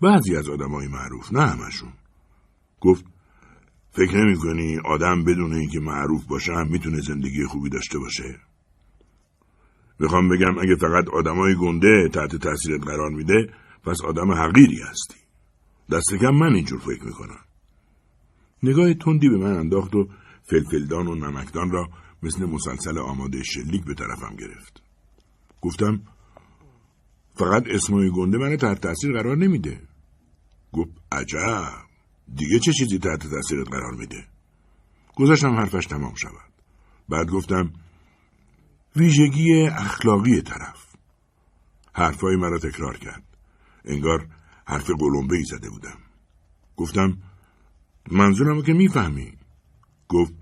[0.00, 1.92] بعضی از آدمای معروف نه همشون.
[2.80, 3.04] گفت
[3.90, 8.49] فکر نمی کنی آدم بدون اینکه معروف باشه هم می‌تونه زندگی خوبی داشته باشه؟
[10.00, 13.52] می‌خوام بگم اگه فقط آدمای گنده تحت تاثیرت قرار میده
[13.84, 15.20] پس آدم حقیری هستی.
[15.92, 17.38] دست کم من اینجور فکر می‌کنم.
[18.62, 20.08] نگاه تندی به من انداخت و
[20.42, 21.88] فلفلدان و نمکدان را
[22.22, 24.82] مثل مسلسل آماده شلیک به طرفم گرفت.
[25.60, 26.00] گفتم
[27.34, 29.80] فقط اسمای گنده من تحت تاثیر قرار نمیده.
[30.72, 31.72] گفت عجب.
[32.34, 34.24] دیگه چه چیزی تحت تاثیرت قرار میده؟
[35.16, 36.52] گذاشتم حرفش تمام شود.
[37.08, 37.72] بعد گفتم
[38.96, 40.86] ویژگی اخلاقی طرف.
[41.94, 43.22] حرفای مرا تکرار کرد.
[43.84, 44.26] انگار
[44.66, 45.98] حرف قلمبه ای زده بودم.
[46.76, 47.18] گفتم
[48.10, 49.32] منظورم که می‌فهمی.
[50.08, 50.32] گفت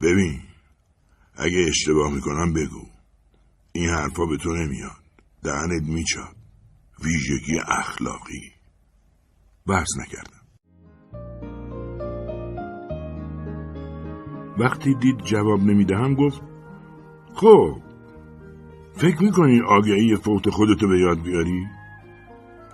[0.00, 0.40] ببین
[1.34, 2.86] اگه اشتباه می‌کنم بگو.
[3.72, 5.02] این حرفا به تو نمیاد.
[5.42, 6.36] دهنت میچاد
[7.04, 8.52] ویژگی اخلاقی.
[9.66, 10.46] بحث نکردم.
[14.58, 16.40] وقتی دید جواب نمی‌دهم گفت
[17.34, 17.85] خب
[18.96, 21.66] فکر می‌کنی آگهی فوت خودتو به یاد بیاری؟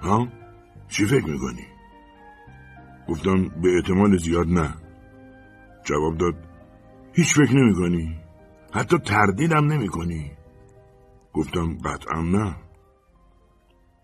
[0.02, 0.28] ها؟
[0.88, 1.66] چی فکر می‌کنی؟
[3.08, 4.74] گفتم به احتمال زیاد نه
[5.84, 6.34] جواب داد
[7.12, 8.16] هیچ فکر نمی‌کنی؟
[8.72, 10.30] حتی تردیدم نمی‌کنی؟
[11.32, 12.56] گفتم قطعا نه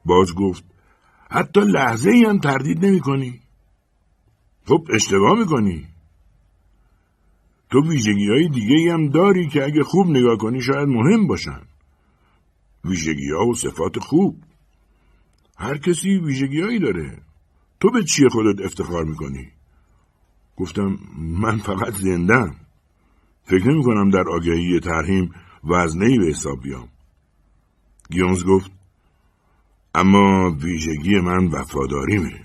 [0.04, 0.64] باز گفت
[1.30, 3.40] حتی لحظه ای هم تردید نمی کنی
[4.66, 5.86] خب اشتباه می‌کنی
[7.70, 11.60] تو ویژگی های دیگه هم داری که اگه خوب نگاه کنی شاید مهم باشن
[12.88, 14.44] ویژگی ها و صفات خوب.
[15.58, 17.22] هر کسی ویژگیهایی داره.
[17.80, 19.48] تو به چیه خودت افتخار می‌کنی؟
[20.56, 22.56] گفتم من فقط زندم
[23.44, 26.88] فکر نمی کنم در آگهی ترهیم وزنهی به حساب بیام.
[28.10, 28.70] گیونز گفت
[29.94, 32.44] اما ویژگی من وفاداریمه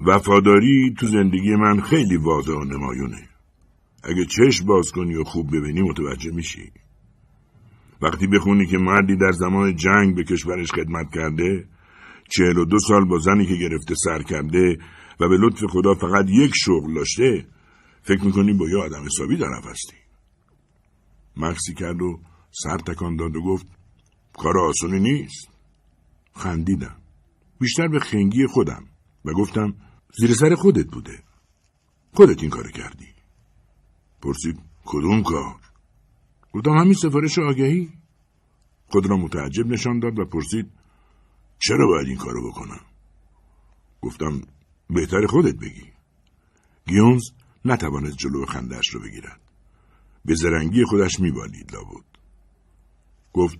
[0.00, 3.28] وفاداری تو زندگی من خیلی واضح و نمایونه.
[4.02, 6.72] اگه چشم باز کنی و خوب ببینی متوجه میشی.
[8.02, 11.68] وقتی بخونی که مردی در زمان جنگ به کشورش خدمت کرده
[12.30, 14.78] چهل و دو سال با زنی که گرفته سر کرده
[15.20, 17.46] و به لطف خدا فقط یک شغل داشته
[18.02, 19.96] فکر می‌کنی با یه آدم حسابی طرف هستی.
[21.36, 23.66] مکسی کرد و سر تکان داد و گفت
[24.32, 25.48] کار آسونی نیست.
[26.34, 26.96] خندیدم.
[27.60, 28.84] بیشتر به خنگی خودم
[29.24, 29.74] و گفتم
[30.18, 31.22] زیر سر خودت بوده.
[32.12, 33.08] خودت این کار کردی.
[34.22, 35.67] پرسید کدوم کار؟
[36.52, 37.92] گفتم همین سفارش آگهی؟
[38.88, 40.70] خود را متعجب نشان داد و پرسید
[41.58, 42.80] چرا باید این کارو بکنم؟
[44.02, 44.42] گفتم
[44.90, 45.92] بهتر خودت بگی.
[46.86, 47.22] گیونز
[47.64, 49.40] نتوانست جلو خندش رو بگیرد.
[50.24, 52.04] به زرنگی خودش میبالید لابد.
[53.32, 53.58] گفت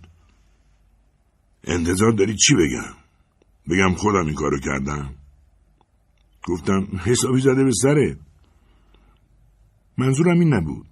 [1.65, 2.95] انتظار داری چی بگم؟
[3.71, 5.15] بگم خودم این کارو کردم؟
[6.47, 8.19] گفتم حسابی زده به سرت.
[9.99, 10.87] منظورم این نبود.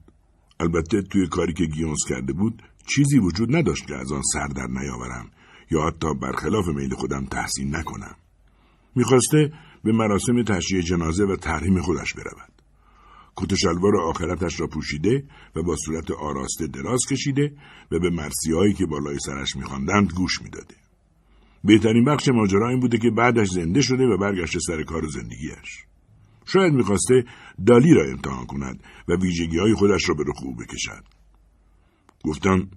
[0.61, 4.67] البته توی کاری که گیونز کرده بود چیزی وجود نداشت که از آن سر در
[4.67, 5.31] نیاورم
[5.71, 8.17] یا حتی برخلاف میل خودم تحسین نکنم
[8.95, 9.53] می‌خواسته
[9.85, 12.53] به مراسم تشییع جنازه و تحریم خودش برود
[13.37, 15.25] کت شلوار آخرتش را پوشیده
[15.57, 17.53] و با صورت آراسته دراز کشیده
[17.91, 20.75] و به مرسیهایی که بالای سرش میخواندند گوش می‌داده
[21.65, 25.85] بهترین بخش ماجرا این بوده که بعدش زنده شده و برگشته سر کار و زندگیش
[26.47, 27.25] شاید می‌خواسته
[27.67, 31.05] دالی را امتحان کند و ویژگی های خودش را به رخو بکشد.
[32.25, 32.69] گفتم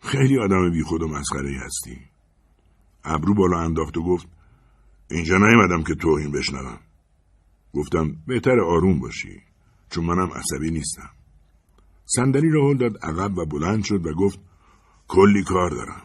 [0.00, 1.98] خیلی آدم بی خود و مسخره هستی.
[3.04, 4.28] ابرو بالا انداخت و گفت
[5.10, 6.78] اینجا نیومدم که توهین بشنوم.
[7.74, 9.42] گفتم بهتر آروم باشی
[9.90, 11.10] چون منم عصبی نیستم.
[12.04, 14.40] صندلی را هل داد عقب و بلند شد و گفت
[15.08, 16.02] کلی کار دارم.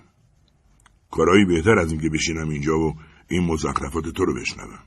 [1.11, 2.95] کارایی بهتر از اینکه بشینم اینجا و
[3.27, 4.79] این مزخرفات تو رو بشنوم.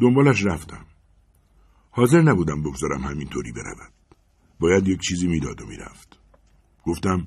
[0.00, 0.86] دنبالش رفتم.
[1.90, 3.92] حاضر نبودم بگذارم همینطوری برود.
[4.60, 6.18] باید یک چیزی می‌داد و می‌رفت.
[6.84, 7.26] گفتم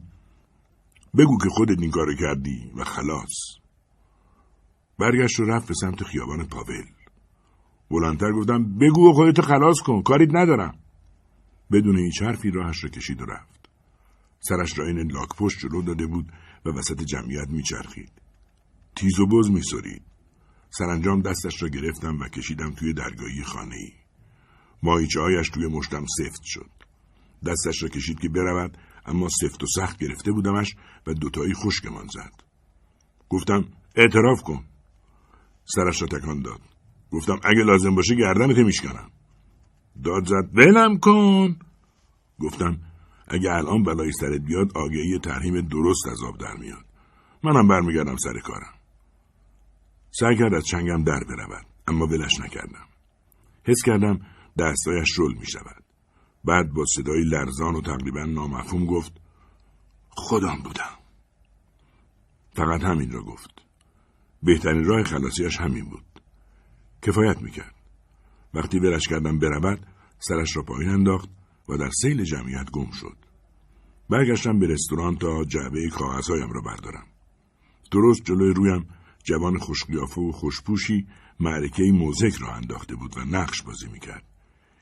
[1.17, 3.57] بگو که خودت این کارو کردی و خلاص.
[4.99, 6.85] برگشت و رفت به سمت خیابان پاول.
[7.91, 10.79] بلندتر گفتم بگو و خودت خلاص کن کاریت ندارم.
[11.71, 13.69] بدون هیچ حرفی راهش را کشید و رفت.
[14.39, 16.31] سرش را این لاک پشت جلو داده بود
[16.65, 18.11] و وسط جمعیت میچرخید.
[18.95, 20.01] تیز و بز میسرید.
[20.77, 23.91] سرانجام دستش را گرفتم و کشیدم توی درگاهی خانه ای
[24.83, 26.69] ماهیچه هایش توی مشتم سفت شد.
[27.45, 30.75] دستش را کشید که برود اما سفت و سخت گرفته بودمش
[31.07, 32.33] و دوتایی خشکمان زد.
[33.29, 34.63] گفتم اعتراف کن.
[35.65, 36.61] سرش را تکان داد.
[37.11, 39.11] گفتم اگه لازم باشه گردنت میشکنم.
[40.03, 41.59] داد زد ولم کن!
[42.39, 42.77] گفتم
[43.27, 46.85] اگه الان بلای سرت بیاد آگهی ترهیم درست از آب در میاد.
[47.43, 48.76] منم برمیگردم سر کارم.
[50.19, 52.87] سعی کرد از چنگم در برود اما ولش نکردم.
[53.63, 54.19] حس کردم
[54.59, 55.83] دستایش رول می شود.
[56.45, 59.21] بعد با صدای لرزان و تقریبا نامفهوم گفت
[60.09, 60.97] خودم بودم.
[62.53, 63.49] فقط همین را گفت.
[64.43, 66.05] بهترین راه خلاصیش همین بود.
[67.01, 67.75] کفایت می‌کرد
[68.53, 69.87] وقتی ولش کردم برود
[70.19, 71.29] سرش را پایین انداخت
[71.69, 73.17] و در سیل جمعیت گم شد.
[74.09, 77.07] برگشتم به رستوران تا جعبه کاغذهایم را بردارم.
[77.91, 78.87] درست جلوی رویم
[79.27, 81.07] جوان خوشقیافه و خوشپوشی
[81.39, 84.23] معرکه موزک را انداخته بود و نقش بازی می‌کرد.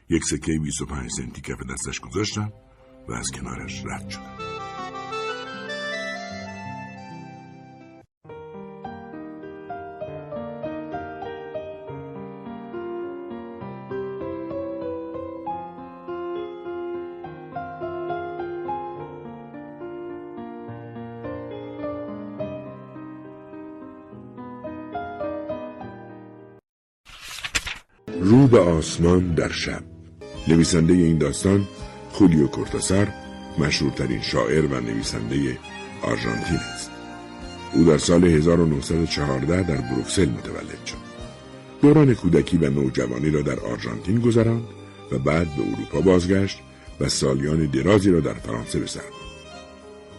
[0.10, 2.54] یک سکه 25 سنتی کف دستش گذاشتم
[3.08, 4.55] و از کنارش رد شدم.
[28.26, 29.84] رو به آسمان در شب.
[30.48, 31.68] نویسنده این داستان
[32.12, 33.08] خولیو کورتاسار
[33.58, 35.58] مشهورترین شاعر و نویسنده
[36.02, 36.92] آرژانتین است.
[37.74, 40.98] او در سال 1914 در بروکسل متولد شد.
[41.82, 44.68] دوران کودکی و نوجوانی را در آرژانتین گذراند
[45.12, 46.60] و بعد به اروپا بازگشت
[47.00, 49.02] و سالیان درازی را در فرانسه به سر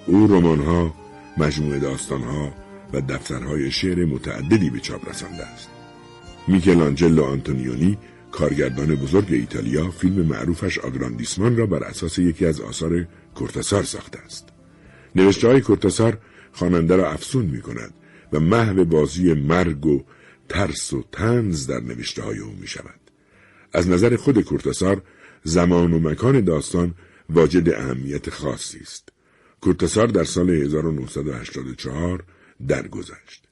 [0.07, 0.95] او رمان‌ها،
[1.38, 2.53] مجموعه داستانها
[2.92, 5.76] و دفترهای شعر متعددی به چاپ رسانده است.
[6.48, 7.98] میکلانجلو آنتونیونی
[8.32, 14.48] کارگردان بزرگ ایتالیا فیلم معروفش آگراندیسمان را بر اساس یکی از آثار کورتاسار ساخته است.
[15.14, 16.18] نوشته های کورتاسار
[16.52, 17.94] خواننده را افسون می کند
[18.32, 20.04] و محو بازی مرگ و
[20.48, 23.00] ترس و تنز در نوشته های او می شود.
[23.72, 25.02] از نظر خود کورتاسار
[25.44, 26.94] زمان و مکان داستان
[27.30, 29.09] واجد اهمیت خاصی است.
[29.61, 32.24] کورتاسار در سال 1984
[32.68, 33.42] درگذشت.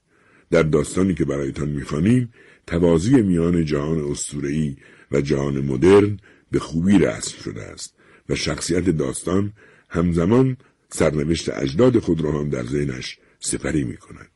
[0.51, 2.33] در داستانی که برایتان می‌خوانیم
[2.67, 4.77] توازی میان جهان اسطوره‌ای
[5.13, 6.19] و جهان مدرن
[6.51, 7.95] به خوبی رسم شده است
[8.29, 9.53] و شخصیت داستان
[9.89, 10.57] همزمان
[10.91, 14.31] سرنوشت اجداد خود را هم در ذهنش سپری می کند.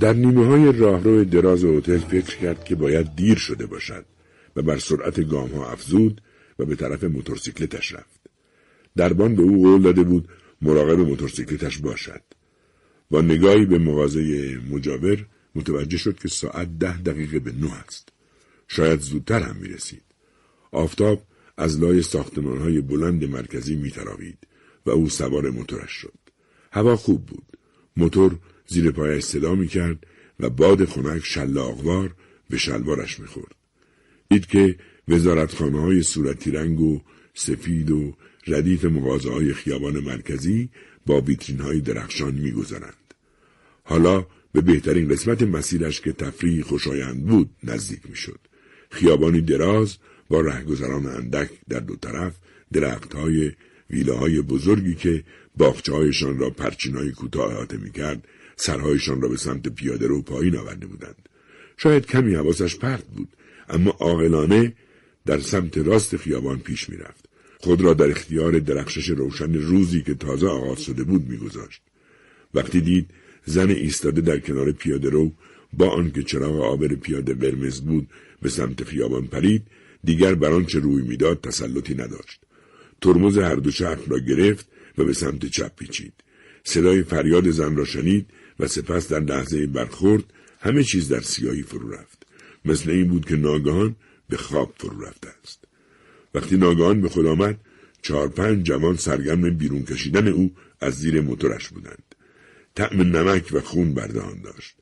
[0.00, 4.04] در نیمه های راهرو دراز هتل فکر کرد که باید دیر شده باشد
[4.56, 6.20] و بر سرعت گام ها افزود
[6.58, 8.20] و به طرف موتورسیکلتش رفت.
[8.96, 10.28] دربان به او قول داده بود
[10.62, 12.22] مراقب موتورسیکلتش باشد.
[13.10, 18.08] با نگاهی به مغازه مجاور متوجه شد که ساعت ده دقیقه به نه است.
[18.68, 20.02] شاید زودتر هم می رسید.
[20.72, 21.22] آفتاب
[21.56, 24.38] از لای ساختمان های بلند مرکزی می تراوید
[24.86, 26.18] و او سوار موتورش شد.
[26.72, 27.44] هوا خوب بود.
[27.96, 30.06] موتور زیر پایش صدا می کرد
[30.40, 32.14] و باد خنک شلاقوار
[32.50, 33.54] به شلوارش می خورد.
[34.30, 34.76] دید که
[35.08, 37.00] وزارتخانه های صورتی رنگ و
[37.34, 38.14] سفید و
[38.50, 40.68] ردیف مغازه های خیابان مرکزی
[41.06, 43.14] با ویترین های درخشان می گذارند.
[43.84, 48.38] حالا به بهترین قسمت مسیرش که تفریح خوشایند بود نزدیک می شد.
[48.90, 49.96] خیابانی دراز
[50.28, 52.34] با رهگذران اندک در دو طرف
[52.72, 53.52] درخت های
[53.90, 55.24] ویلاهای بزرگی که
[55.56, 60.56] باخچه هایشان را پرچینای کوتاه احاطه می کرد سرهایشان را به سمت پیاده رو پایین
[60.56, 61.28] آورده بودند.
[61.76, 63.28] شاید کمی حواسش پرت بود
[63.68, 64.74] اما عاقلانه
[65.26, 67.27] در سمت راست خیابان پیش می‌رفت.
[67.60, 71.82] خود را در اختیار درخشش روشن روزی که تازه آغاز شده بود میگذاشت.
[72.54, 73.10] وقتی دید
[73.44, 75.32] زن ایستاده در کنار پیاده رو
[75.72, 78.08] با آنکه چراغ آبر پیاده قرمز بود
[78.42, 79.62] به سمت خیابان پرید
[80.04, 82.40] دیگر بر آنچه روی می‌داد تسلطی نداشت.
[83.00, 84.68] ترمز هر دو چرخ را گرفت
[84.98, 86.12] و به سمت چپ پیچید.
[86.64, 88.26] صدای فریاد زن را شنید
[88.60, 90.24] و سپس در لحظه برخورد
[90.60, 92.26] همه چیز در سیاهی فرو رفت.
[92.64, 93.96] مثل این بود که ناگهان
[94.28, 95.67] به خواب فرو رفته است.
[96.34, 97.60] وقتی ناگهان به خود آمد
[98.02, 102.14] چهار پنج جوان سرگرم بیرون کشیدن او از زیر موتورش بودند.
[102.74, 104.74] طعم نمک و خون بردهان داشت.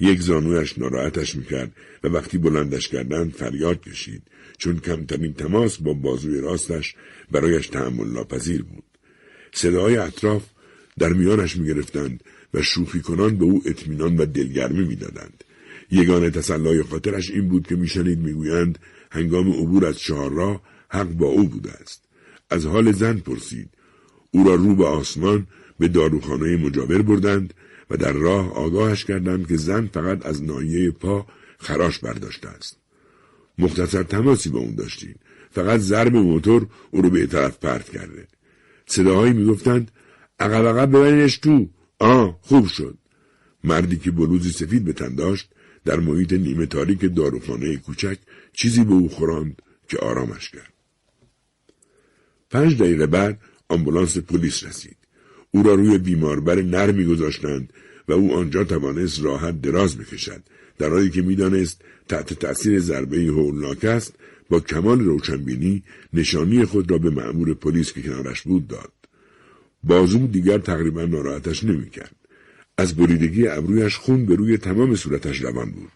[0.00, 1.72] یک زانویش ناراحتش می‌کرد
[2.04, 4.22] و وقتی بلندش کردند فریاد کشید
[4.58, 6.94] چون کمترین تماس با بازوی راستش
[7.30, 8.84] برایش تحمل ناپذیر بود.
[9.52, 10.42] صداهای اطراف
[10.98, 15.44] در میانش می‌گرفتند و شوخی کنان به او اطمینان و دلگرمی می‌دادند.
[15.90, 18.78] یگانه تسلای خاطرش این بود که میشنید می‌گویند
[19.10, 20.62] هنگام عبور از چهارراه
[20.94, 22.04] حق با او بوده است
[22.50, 23.68] از حال زن پرسید
[24.30, 25.46] او را رو به آسمان
[25.78, 27.54] به داروخانه مجاور بردند
[27.90, 31.26] و در راه آگاهش کردند که زن فقط از ناحیه پا
[31.58, 32.76] خراش برداشته است.
[33.58, 35.14] مختصر تماسی با اون داشتیم.
[35.50, 38.26] فقط ضرب موتور او رو به طرف پرت کرده.
[38.86, 39.90] صداهایی می‌گفتند
[40.40, 41.68] عقب عقب ببرینش تو.
[41.98, 42.98] آه خوب شد.
[43.64, 45.50] مردی که بلوزی سفید به تن داشت
[45.84, 48.18] در محیط نیمه تاریک داروخانه کوچک
[48.52, 50.73] چیزی به او خوراند که آرامش کرد.
[52.54, 53.38] پنج دقیقه بعد
[53.68, 54.96] آمبولانس پلیس رسید.
[55.50, 57.72] او را روی بیماربر نرمی گذاشتند
[58.08, 60.42] و او آنجا توانست راحت دراز بکشد
[60.78, 64.14] در حالی که می‌دانست تحت تأثیر ضربه هولناک است
[64.50, 68.92] با کمال روشنبینی نشانی خود را به مأمور پلیس که کنارش بود داد.
[69.84, 72.16] بازو دیگر تقریبا ناراحتش نمی‌کرد.
[72.78, 75.92] از بریدگی ابرویش خون به روی تمام صورتش روان بود.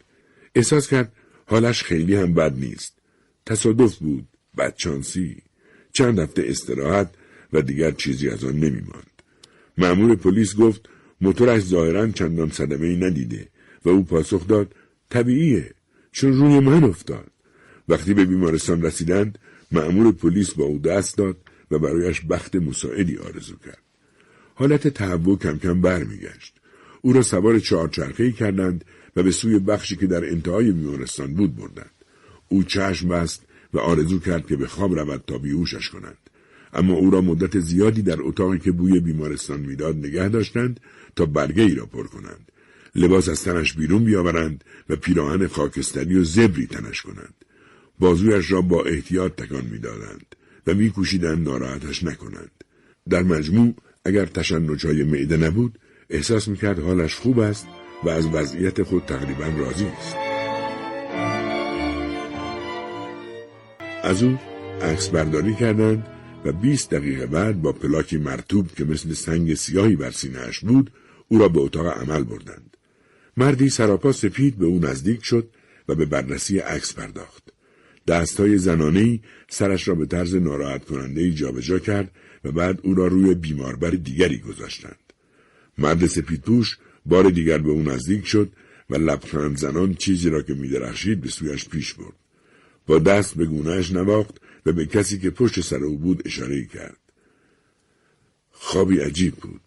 [0.55, 1.13] احساس کرد
[1.47, 2.99] حالش خیلی هم بد نیست.
[3.47, 4.29] تصادف بود.
[4.59, 5.48] بدچانسی
[5.99, 7.11] چند هفته استراحت
[7.53, 9.23] و دیگر چیزی از آن نمیماند.
[9.79, 10.89] مأمور پلیس گفت
[11.21, 13.49] موتورش ظاهرا چندان صدمه ای ندیده
[13.85, 14.75] و او پاسخ داد
[15.11, 15.75] طبیعیه
[16.13, 17.31] چون روی من افتاد.
[17.89, 19.39] وقتی به بیمارستان رسیدند
[19.73, 21.37] مأمور پلیس با او دست داد
[21.71, 23.83] و برایش بخت مساعدی آرزو کرد.
[24.55, 26.55] حالت تهوع کم کم برمیگشت.
[27.01, 28.85] او را سوار چهارچرخهای کردند
[29.17, 31.91] و به سوی بخشی که در انتهای بیمارستان بود بردند.
[32.49, 36.19] او چشم بست و آرزو کرد که به خواب رود تا بیهوشش کنند.
[36.73, 40.81] اما او را مدت زیادی در اتاقی که بوی بیمارستان می‌داد نگه داشتند
[41.17, 42.53] تا برگه ای را پر کنند.
[42.95, 47.35] لباس از تنش بیرون بیاورند و پیراهن خاکستری و زبری تنش کنند.
[47.99, 52.65] بازویش را با احتیاط تکان می‌دادند و میکوشیدند ناراحتش نکنند.
[53.09, 55.79] در مجموع اگر تشنجهای معده نبود
[56.11, 57.67] احساس می‌کرد حالش خوب است
[58.05, 60.38] و از وضعیت خود تقریبا راضی است.
[64.03, 64.39] از او
[64.83, 66.07] عکس برداری کردند
[66.45, 70.91] و 20 دقیقه بعد با پلاکی مرتوب که مثل سنگ سیاهی بر سینهاش بود
[71.29, 72.77] او را به اتاق عمل بردند
[73.37, 75.51] مردی سراپا سپید به او نزدیک شد
[75.89, 77.53] و به بررسی عکس پرداخت
[78.07, 82.11] دستهای زنانهای سرش را به طرز ناراحت کننده جابجا کرد
[82.45, 85.13] و بعد او را روی بیماربر دیگری گذاشتند.
[85.79, 88.53] مرد سپیدپوش بار دیگر به او نزدیک شد
[88.91, 92.28] و لبخند زنان چیزی را که میدرخشید به سویش پیش برد.
[92.89, 96.97] با دست به گونهش نواخت و به کسی که پشت سر او بود اشاره کرد.
[98.51, 99.61] خوابی عجیب بود.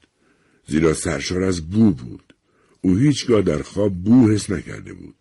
[0.68, 2.34] زیرا سرشار از بو بود.
[2.82, 5.16] او هیچگاه در خواب بو حس نکرده بود.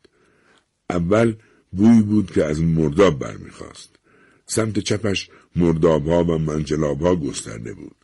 [0.91, 1.35] اول
[1.73, 3.91] بوی بود که از مرداب برمیخواست.
[4.47, 7.97] سمت چپش مردابها و منجلابها گسترده بود.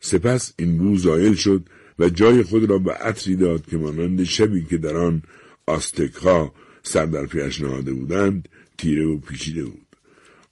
[0.00, 1.62] سپس این بو زایل شد
[1.98, 5.22] و جای خود را به عطری داد که مانند شبی که در آن
[5.66, 8.48] آستکها سر در پیش نهاده بودند
[8.80, 9.86] تیره و پیچیده بود.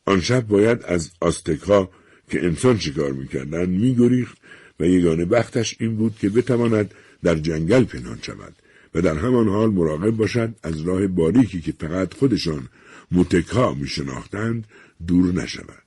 [0.04, 1.90] آن شب باید از آستکها
[2.30, 4.38] که انسان شکار می‌کردند میگریخت
[4.80, 8.54] و یگانه بختش این بود که بتواند در جنگل پنهان شود
[8.94, 12.68] و در همان حال مراقب باشد از راه باریکی که فقط خودشان
[13.12, 14.64] متکا می شناختند
[15.06, 15.82] دور نشود.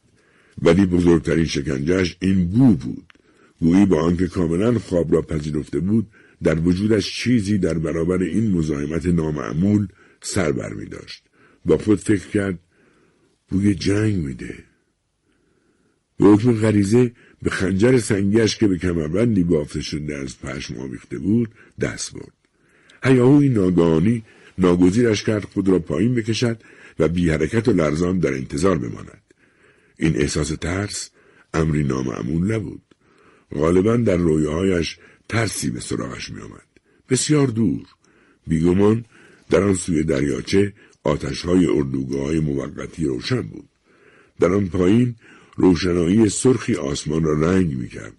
[0.62, 3.14] ولی بزرگترین شکنجهش این بو بود.
[3.60, 6.08] گویی با آنکه کاملا خواب را پذیرفته بود
[6.44, 9.88] در وجودش چیزی در برابر این مزاحمت نامعمول
[10.22, 11.24] سر بر می داشت.
[11.66, 12.60] با خود فکر کرد
[13.50, 14.56] بوی جنگ میده.
[16.18, 21.50] به حکم غریزه به خنجر سنگیش که به کمربندی بافته شده از پشم آویخته بود
[21.82, 22.34] دست برد.
[23.04, 24.24] هیاهوی ناگهانی
[24.58, 26.62] ناگزیرش کرد خود را پایین بکشد
[27.00, 29.22] و بی حرکت و لرزان در انتظار بماند.
[29.98, 31.10] این احساس ترس
[31.54, 32.82] امری نامعمول نبود.
[33.56, 34.98] غالبا در رویاهایش
[35.30, 36.66] ترسی به سراغش می آمد.
[37.10, 37.88] بسیار دور.
[38.48, 39.06] بیگمان
[39.50, 40.74] در آن سوی دریاچه
[41.04, 43.70] آتشهای اردوگاه های موقتی روشن بود.
[44.40, 45.16] در آن پایین
[45.56, 48.14] روشنایی سرخی آسمان را رنگ می کرد.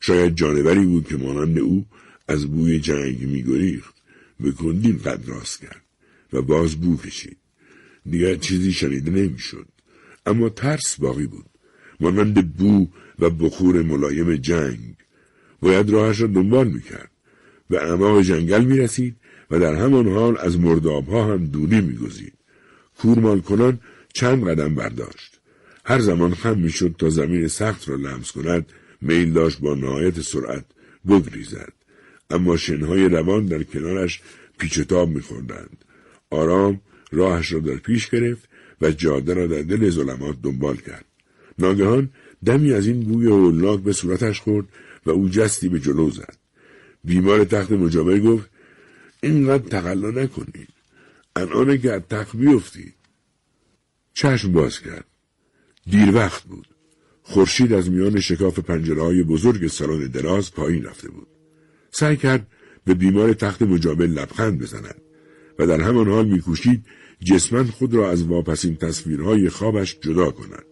[0.00, 1.86] شاید جانوری بود که مانند او
[2.28, 3.94] از بوی جنگ می گریخت.
[4.40, 5.84] به کندین قد راست کرد
[6.32, 7.36] و باز بو کشید.
[8.10, 9.66] دیگر چیزی شنیده نمی‌شد.
[10.26, 11.46] اما ترس باقی بود.
[12.00, 12.86] مانند بو
[13.18, 14.94] و بخور ملایم جنگ.
[15.60, 17.10] باید راهش را دنبال می‌کرد.
[17.68, 19.16] به اعماق جنگل می رسید
[19.50, 22.32] و در همان حال از مردابها هم دوری میگزید.
[22.98, 23.80] کورمال کنان
[24.12, 25.40] چند قدم برداشت.
[25.84, 28.66] هر زمان خم می‌شد تا زمین سخت را لمس کند
[29.00, 30.64] میل داشت با نهایت سرعت
[31.08, 31.72] بگریزد.
[32.30, 34.20] اما شنهای روان در کنارش
[34.58, 35.84] پیچتاب میخوردند.
[36.30, 36.80] آرام
[37.12, 38.48] راهش را در پیش گرفت
[38.80, 41.04] و جاده را در دل ظلمات دنبال کرد.
[41.58, 42.10] ناگهان
[42.44, 44.66] دمی از این بوی هولناک به صورتش خورد
[45.06, 46.36] و او جستی به جلو زد.
[47.04, 48.50] بیمار تخت مجاور گفت
[49.22, 50.68] اینقدر تقلا نکنید.
[51.36, 52.94] الان که از تخت بیفتید.
[54.14, 55.06] چشم باز کرد.
[55.86, 56.66] دیر وقت بود.
[57.22, 61.28] خورشید از میان شکاف پنجره های بزرگ سالن دراز پایین رفته بود.
[61.90, 62.46] سعی کرد
[62.84, 65.00] به بیمار تخت مجابل لبخند بزند
[65.58, 66.86] و در همان حال میکوشید
[67.24, 70.64] جسمن خود را از واپسین تصویرهای خوابش جدا کند.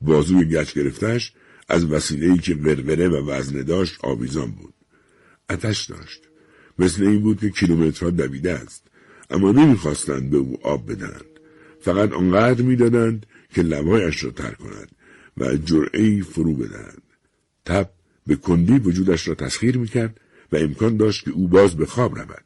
[0.00, 1.32] بازوی گچ گرفتش
[1.68, 4.74] از وسیله‌ای که وروره و وزنه داشت آویزان بود.
[5.50, 6.29] اتش داشت.
[6.80, 8.82] مثل این بود که کیلومترها دویده است.
[9.30, 11.24] اما نمی‌خواستند به او آب بدهند.
[11.80, 14.90] فقط آنقدر می‌دادند که لبهایش را تر کند
[15.38, 17.02] و جرعهای فرو بدهند.
[17.64, 17.90] تب
[18.26, 20.20] به کندی وجودش را تسخیر می‌کرد
[20.52, 22.44] و امکان داشت که او باز به خواب رود.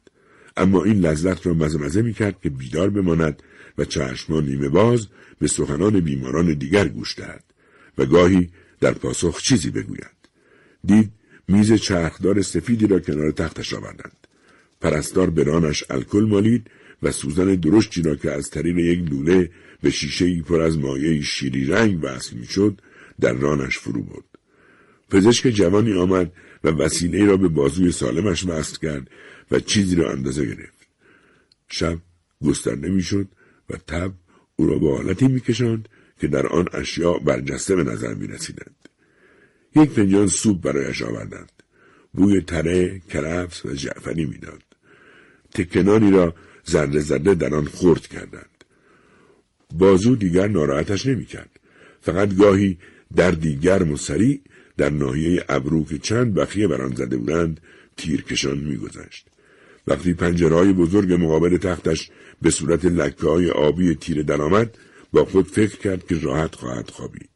[0.57, 3.43] اما این لذت را مزمزه می کرد که بیدار بماند
[3.77, 5.07] و چشمان نیمه باز
[5.39, 7.43] به سخنان بیماران دیگر گوش دهد
[7.97, 10.15] و گاهی در پاسخ چیزی بگوید.
[10.85, 11.11] دید
[11.47, 14.24] میز چرخدار سفیدی را کنار تختش آوردند.
[14.81, 16.71] پرستار به رانش الکل مالید
[17.03, 19.51] و سوزن درشتی را که از طریق یک لوله
[19.81, 22.81] به شیشه ای پر از مایه شیری رنگ وصل می‌شد
[23.19, 24.25] در رانش فرو برد.
[25.09, 26.31] پزشک جوانی آمد
[26.63, 29.09] و وسیله را به بازوی سالمش وصل کرد
[29.51, 30.87] و چیزی را اندازه گرفت.
[31.67, 31.97] شب
[32.45, 33.27] گسترده می‌شد
[33.69, 34.13] و تب
[34.55, 35.89] او را به حالتی میکشاند
[36.21, 38.75] که در آن اشیاء برجسته به نظر می رسیدند.
[39.75, 41.51] یک فنجان سوپ برایش آوردند.
[42.13, 44.63] بوی تره، کرفس و جعفری می‌داد.
[45.55, 48.63] تکنانی را زرده زرده در آن خورد کردند.
[49.73, 51.59] بازو دیگر ناراحتش نمی‌کرد.
[52.01, 52.77] فقط گاهی
[53.15, 54.41] دردی گرم و سریع
[54.77, 57.61] در ناحیه ابرو که چند بخیه بر آن زده بودند
[57.97, 59.27] تیرکشان میگذشت
[59.87, 62.09] وقتی پنجرهای بزرگ مقابل تختش
[62.41, 64.77] به صورت لکه های آبی تیره درآمد
[65.11, 67.29] با خود فکر کرد که راحت خواهد خوابید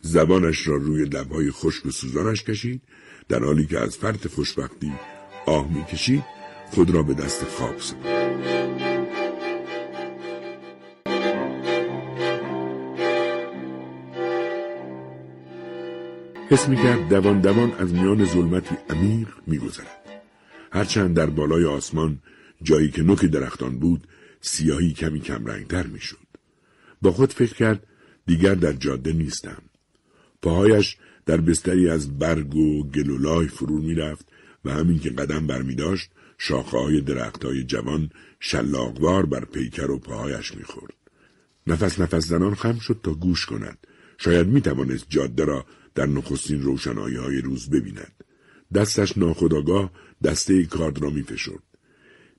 [0.00, 2.82] زبانش را روی لبهای خشک و سوزانش کشید
[3.28, 4.92] در حالی که از فرط خوشبختی
[5.46, 6.35] آه می‌کشید
[6.66, 8.26] خود را به دست خواب سپرد
[16.50, 20.04] حس می‌کرد دوان دوان از میان ظلمتی عمیق میگذرد.
[20.72, 22.18] هرچند در بالای آسمان
[22.62, 24.08] جایی که نوک درختان بود
[24.40, 26.26] سیاهی کمی کم رنگتر می‌شد.
[27.02, 27.86] با خود فکر کرد
[28.26, 29.62] دیگر در جاده نیستم.
[30.42, 30.96] پاهایش
[31.26, 34.28] در بستری از برگ و گلولای فرو می‌رفت
[34.64, 38.10] و همین که قدم برمی داشت شاخه های درخت های جوان
[38.40, 40.94] شلاقوار بر پیکر و پاهایش می‌خورد.
[41.66, 43.86] نفس نفس زنان خم شد تا گوش کند.
[44.18, 48.24] شاید می توانست جاده را در نخستین روشنایی های روز ببیند.
[48.74, 49.92] دستش ناخداگاه
[50.24, 51.24] دسته کارد را می.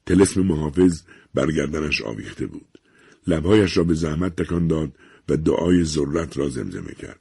[0.05, 1.01] تلسم محافظ
[1.33, 2.79] برگردنش آویخته بود.
[3.27, 4.91] لبهایش را به زحمت تکان داد
[5.29, 7.19] و دعای ذرت را زمزمه کرد.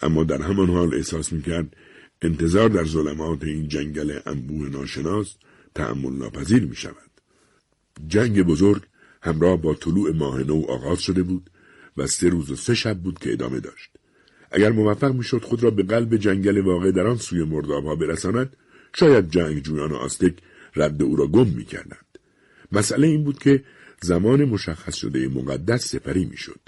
[0.00, 1.76] اما در همان حال احساس می کرد
[2.22, 5.36] انتظار در ظلمات این جنگل انبوه ناشناس
[5.76, 7.10] تحمل ناپذیر می شود.
[8.08, 8.82] جنگ بزرگ
[9.22, 11.50] همراه با طلوع ماه نو آغاز شده بود
[11.96, 13.90] و سه روز و سه شب بود که ادامه داشت.
[14.50, 18.56] اگر موفق می‌شد خود را به قلب جنگل واقع در آن سوی مردابها برساند
[18.94, 20.34] شاید جنگ جویان آستک
[20.76, 22.18] رد او را گم می‌کردند
[22.72, 23.64] مسئله این بود که
[24.02, 26.60] زمان مشخص شده مقدس سپری می‌شد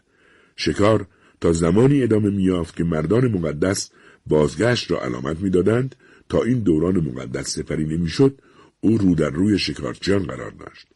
[0.56, 1.06] شکار
[1.40, 3.90] تا زمانی ادامه میافت که مردان مقدس
[4.26, 5.94] بازگشت را علامت می‌دادند
[6.28, 8.38] تا این دوران مقدس سپری نمی‌شد
[8.80, 10.86] او رو در روی شکارچیان قرار داشت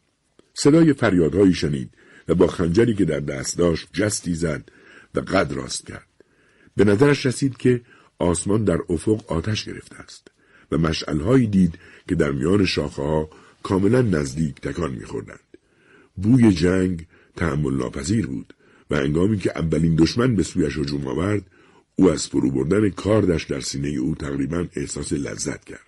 [0.54, 1.90] صدای فریادهایی شنید
[2.28, 4.68] و با خنجری که در دست داشت جستی زد
[5.14, 6.06] و قد راست کرد
[6.76, 7.80] به نظرش رسید که
[8.18, 10.28] آسمان در افق آتش گرفته است
[10.72, 11.78] و مشعلهایی دید
[12.08, 13.30] که در میان شاخه ها
[13.62, 15.40] کاملا نزدیک تکان میخوردند.
[16.16, 17.06] بوی جنگ
[17.36, 18.54] تحمل ناپذیر بود
[18.90, 21.42] و انگامی که اولین دشمن به سویش هجوم آورد
[21.96, 25.86] او از فرو بردن کاردش در سینه او تقریبا احساس لذت کرد.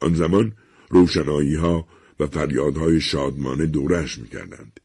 [0.00, 0.52] آن زمان
[0.90, 1.88] روشنایی ها
[2.20, 4.80] و فریادهای شادمانه دورش می‌کردند.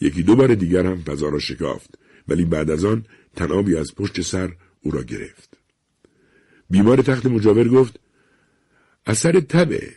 [0.00, 1.98] یکی دو بار دیگر هم فضا را شکافت
[2.28, 3.04] ولی بعد از آن
[3.36, 4.52] تنابی از پشت سر
[4.82, 5.58] او را گرفت.
[6.70, 8.00] بیمار تخت مجاور گفت
[9.06, 9.92] اثر تبه.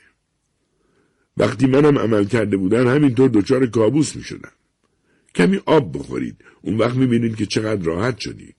[1.37, 4.51] وقتی منم عمل کرده بودن همینطور دچار کابوس می شدم.
[5.35, 6.35] کمی آب بخورید.
[6.61, 8.55] اون وقت می بینید که چقدر راحت شدید.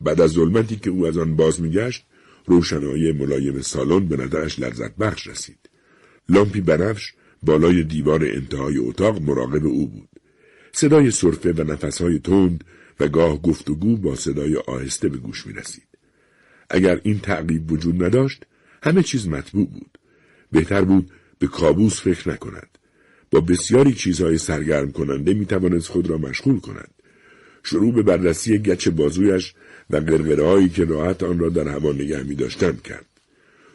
[0.00, 2.06] بعد از ظلمتی که او از آن باز میگشت
[2.46, 5.67] روشنایی ملایم سالن به نظرش لذت بخش رسید.
[6.28, 7.12] لامپی بنفش
[7.42, 10.08] بالای دیوار انتهای اتاق مراقب او بود.
[10.72, 12.64] صدای صرفه و نفسهای تند
[13.00, 15.88] و گاه گفتگو با صدای آهسته به گوش می رسید.
[16.70, 18.46] اگر این تعقیب وجود نداشت
[18.82, 19.98] همه چیز مطبوع بود.
[20.52, 22.78] بهتر بود به کابوس فکر نکند.
[23.30, 26.90] با بسیاری چیزهای سرگرم کننده می توانست خود را مشغول کند.
[27.62, 29.54] شروع به بررسی گچ بازویش
[29.90, 30.00] و
[30.42, 33.06] هایی که راحت آن را در هوا نگه می داشتند کرد.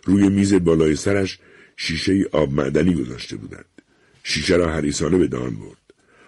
[0.05, 1.39] روی میز بالای سرش
[1.77, 3.65] شیشه آب معدنی گذاشته بودند.
[4.23, 5.77] شیشه را حریسانه به دان برد.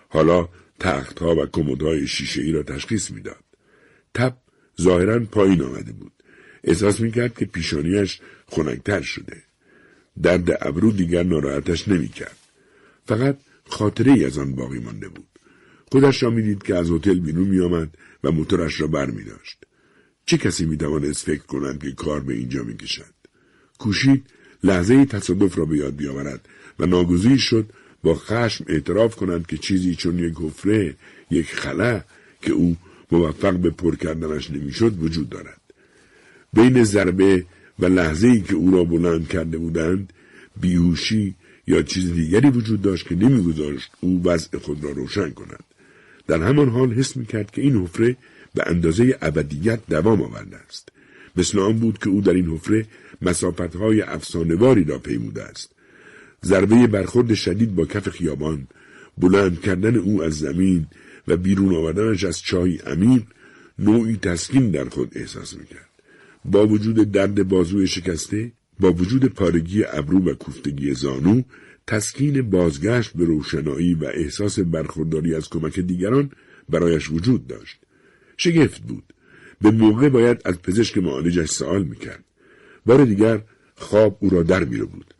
[0.09, 3.43] حالا تختها و کمدهای شیشه ای را تشخیص می‌داد.
[4.13, 4.37] تب
[4.81, 6.11] ظاهرا پایین آمده بود.
[6.63, 9.43] احساس می‌کرد که پیشانیش خنکتر شده.
[10.23, 12.37] درد ابرو دیگر ناراحتش نمی‌کرد.
[13.05, 13.37] فقط
[13.67, 15.27] خاطره ای از آن باقی مانده بود.
[15.91, 19.65] خودش را می‌دید که از هتل بیرون میآمد و موتورش را بر می داشت.
[20.25, 23.13] چه کسی می توانست فکر کند که کار به اینجا می کشد؟
[23.79, 24.29] کوشید
[24.65, 26.41] لحظه تصادف را به یاد بیاورد
[26.79, 27.65] و ناگزیر شد
[28.03, 30.95] با خشم اعتراف کنند که چیزی چون یک حفره
[31.31, 32.01] یک خلا
[32.41, 32.77] که او
[33.11, 35.61] موفق به پر کردنش نمی‌شد وجود دارد.
[36.53, 37.45] بین ضربه
[37.79, 40.13] و لحظه ای که او را بلند کرده بودند
[40.61, 41.35] بیهوشی
[41.67, 45.63] یا چیز دیگری وجود داشت که نمیگذاشت او وضع خود را روشن کند.
[46.27, 48.17] در همان حال حس می‌کرد که این حفره
[48.55, 50.89] به اندازه ابدیت دوام آورده است.
[51.37, 52.85] مثل آن بود که او در این حفره
[53.21, 55.71] مسافتهای افسانهواری را پیموده است.
[56.45, 58.67] ضربه برخورد شدید با کف خیابان
[59.17, 60.87] بلند کردن او از زمین
[61.27, 63.23] و بیرون آوردنش از چای عمیق
[63.79, 65.89] نوعی تسکین در خود احساس می‌کرد.
[66.45, 71.41] با وجود درد بازوی شکسته با وجود پارگی ابرو و کوفتگی زانو
[71.87, 76.31] تسکین بازگشت به روشنایی و احساس برخورداری از کمک دیگران
[76.69, 77.77] برایش وجود داشت.
[78.37, 79.03] شگفت بود.
[79.61, 82.23] به موقع باید از پزشک معالجش سوال می‌کرد.
[82.85, 83.41] بار دیگر
[83.75, 85.13] خواب او را در میره بود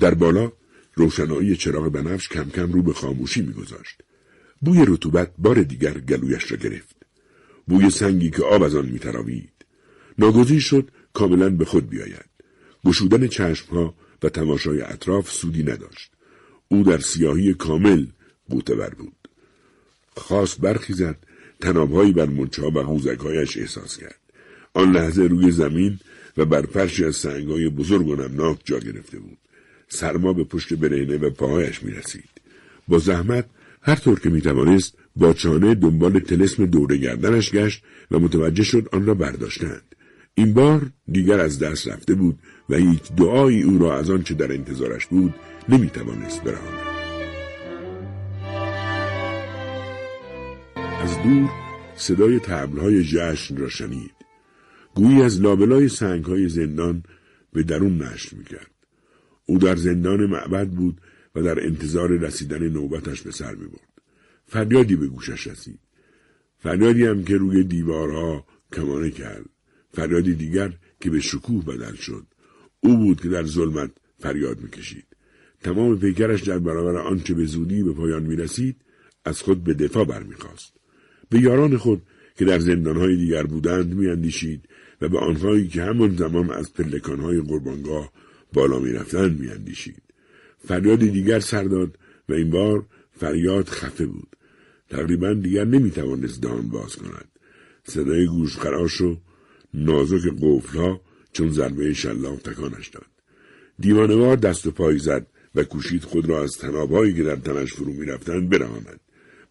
[0.00, 0.52] در بالا
[0.94, 4.02] روشنایی چراغ بنفش کم کم رو به خاموشی میگذاشت.
[4.60, 6.96] بوی رطوبت بار دیگر گلویش را گرفت.
[7.66, 9.52] بوی سنگی که آب از آن میتراوید.
[10.18, 12.28] ناگزیر شد کاملا به خود بیاید.
[12.84, 16.12] گشودن چشمها و تماشای اطراف سودی نداشت.
[16.68, 18.06] او در سیاهی کامل
[18.48, 19.28] بر بود.
[20.16, 21.16] خواست برخیزد
[21.60, 24.20] تنابهایی بر منچه و حوزکهایش احساس کرد.
[24.74, 25.98] آن لحظه روی زمین
[26.38, 29.38] و بر فرشی از سنگهای بزرگ و نمناک جا گرفته بود.
[29.88, 32.30] سرما به پشت برهنه و پاهایش می رسید.
[32.88, 33.46] با زحمت
[33.82, 38.88] هر طور که می توانست با چانه دنبال تلسم دوره گردنش گشت و متوجه شد
[38.92, 39.94] آن را برداشتند.
[40.34, 44.52] این بار دیگر از دست رفته بود و هیچ دعایی او را از آنچه در
[44.52, 45.34] انتظارش بود
[45.68, 46.88] نمی توانست برهاند.
[51.00, 51.50] از دور
[51.96, 54.17] صدای تبلهای جشن را شنید.
[54.98, 57.02] گویی از لابلای سنگهای زندان
[57.52, 58.70] به درون نشر می‌کرد.
[59.46, 61.00] او در زندان معبد بود
[61.34, 63.88] و در انتظار رسیدن نوبتش به سر می‌برد.
[64.46, 65.78] فریادی به گوشش رسید.
[66.58, 69.44] فریادی هم که روی دیوارها کمانه کرد.
[69.92, 72.26] فریادی دیگر که به شکوه بدل شد.
[72.80, 75.06] او بود که در ظلمت فریاد می‌کشید.
[75.62, 78.76] تمام پیکرش در برابر آنچه به زودی به پایان می‌رسید
[79.24, 80.72] از خود به دفاع برمیخواست.
[81.30, 82.02] به یاران خود
[82.36, 84.67] که در زندانهای دیگر بودند میاندیشید
[85.00, 88.12] و به آنهایی که همان زمان از پلکانهای قربانگاه
[88.52, 90.02] بالا می‌رفتند میاندیشید.
[90.68, 94.36] فریاد دیگر سر داد و این بار فریاد خفه بود.
[94.90, 97.28] تقریبا دیگر نمی‌توانست دان باز کند.
[97.84, 99.16] صدای گوشخراش و
[99.74, 101.00] نازک قفلها
[101.32, 103.06] چون ضربه شلاق تکانش داد.
[103.78, 107.92] دیوانوار دست و پای زد و کوشید خود را از تنابهایی که در تنش فرو
[107.92, 109.00] می‌رفتند برهاند.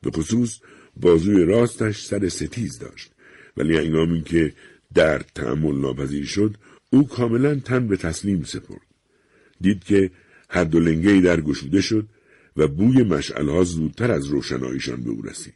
[0.02, 0.60] به خصوص
[0.96, 3.12] بازوی راستش سر ستیز داشت.
[3.58, 4.54] ولی انگامی که
[4.94, 6.58] درد تحمل ناپذیر شد
[6.90, 8.88] او کاملا تن به تسلیم سپرد.
[9.62, 10.12] دید که
[10.50, 12.08] هر دو لنگه در گشوده شد
[12.58, 15.54] و بوی مشعلها زودتر از روشناییشان به او رسید.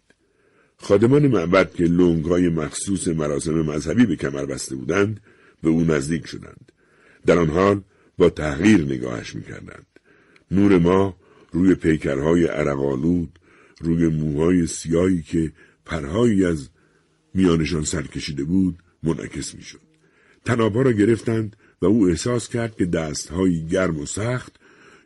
[0.77, 5.19] خادمان معبد که لنگهای مخصوص مراسم مذهبی به کمر بسته بودند
[5.63, 6.71] به او نزدیک شدند.
[7.25, 7.81] در آن حال
[8.17, 9.85] با تغییر نگاهش می‌کردند.
[10.51, 11.17] نور ما
[11.51, 13.39] روی پیکرهای عرقالود
[13.81, 15.51] روی موهای سیاهی که
[15.85, 16.69] پرهایی از
[17.33, 19.79] میانشان سرکشیده بود منعکس می‌شد.
[20.45, 24.55] تنابها را گرفتند و او احساس کرد که دستهایی گرم و سخت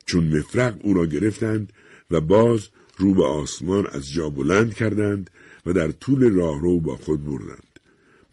[0.05, 1.73] چون مفرق او را گرفتند
[2.11, 5.29] و باز رو به آسمان از جا بلند کردند
[5.65, 7.79] و در طول راهرو با خود بردند.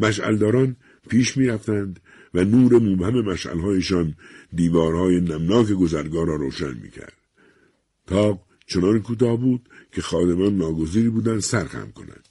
[0.00, 0.76] مشعلداران
[1.08, 2.00] پیش می‌رفتند
[2.34, 4.14] و نور مبهم مشعلهایشان
[4.54, 7.16] دیوارهای نمناک گذرگاه را روشن می‌کرد.
[8.06, 12.21] تاق چنان کوتاه بود که خادمان ناگزیری بودند سرخم کنند.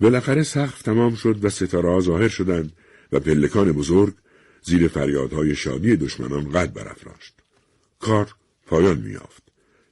[0.00, 2.72] بالاخره سقف تمام شد و ستاره ظاهر شدند
[3.12, 4.14] و پلکان بزرگ
[4.62, 7.34] زیر فریادهای شادی دشمنان قد برافراشت.
[8.00, 8.34] کار
[8.66, 9.42] پایان میافت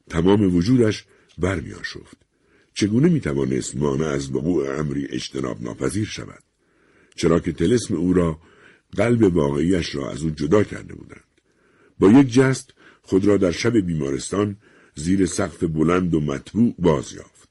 [0.08, 1.04] تمام وجودش
[1.38, 2.16] برمیآشفت.
[2.74, 6.42] چگونه می‌توانست مانع از وقوع امری اجتناب ناپذیر شود؟
[7.16, 8.38] چرا که تلسم او را
[8.96, 11.24] قلب واقعیش را از او جدا کرده بودند.
[11.98, 12.70] با یک جست
[13.02, 14.56] خود را در شب بیمارستان
[14.94, 17.48] زیر سقف بلند و مطبوع باز یافت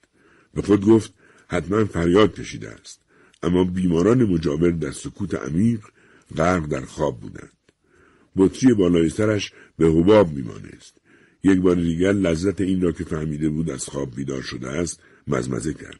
[0.54, 1.14] به خود گفت
[1.48, 3.02] حتما فریاد کشیده است.
[3.44, 5.80] اما بیماران مجاور در سکوت عمیق
[6.38, 7.52] غرق در خواب بودند.
[8.36, 10.98] بطری بالای سرش به حباب میمانست.
[11.44, 15.74] یک بار دیگر لذت این را که فهمیده بود از خواب بیدار شده است مزمزه
[15.74, 16.00] کرد.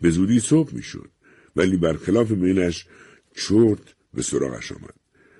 [0.00, 1.10] به زودی صبح می‌شد
[1.56, 2.86] ولی برخلاف میلش
[3.34, 4.94] چرت به سراغش آمد.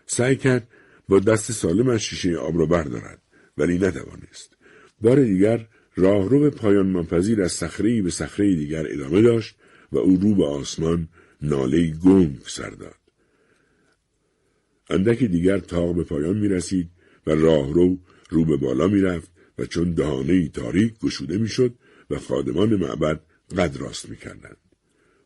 [0.06, 0.68] سعی کرد
[1.08, 3.22] با دست سالمش شیشه آب را بردارد
[3.58, 4.56] ولی نتوانست.
[5.00, 5.68] بار دیگر
[5.98, 9.56] راهرو پایان منپذیر از صخره به صخره دیگر ادامه داشت
[9.92, 11.08] و او رو به آسمان
[11.42, 12.94] ناله گنگ سر داد.
[14.90, 16.90] اندک دیگر تاق به پایان می رسید
[17.26, 17.98] و راهرو
[18.30, 21.74] رو به بالا می رفت و چون دهانه تاریک گشوده می شد
[22.10, 23.20] و خادمان معبد
[23.58, 24.56] قد راست می کردند.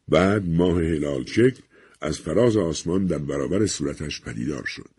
[0.08, 1.62] بعد ماه هلال شکل
[2.00, 4.90] از فراز آسمان در برابر صورتش پدیدار شد.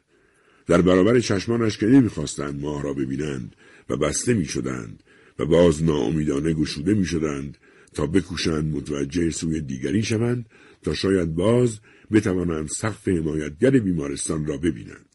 [0.68, 3.56] در برابر چشمانش که نمی‌خواستند ماه را ببینند
[3.90, 5.04] و بسته می شدند
[5.40, 7.58] و باز ناامیدانه گشوده می شدند
[7.94, 10.46] تا بکوشند متوجه سوی دیگری شوند
[10.84, 11.80] تا شاید باز
[12.12, 15.06] بتوانند سقف حمایتگر بیمارستان را ببینند.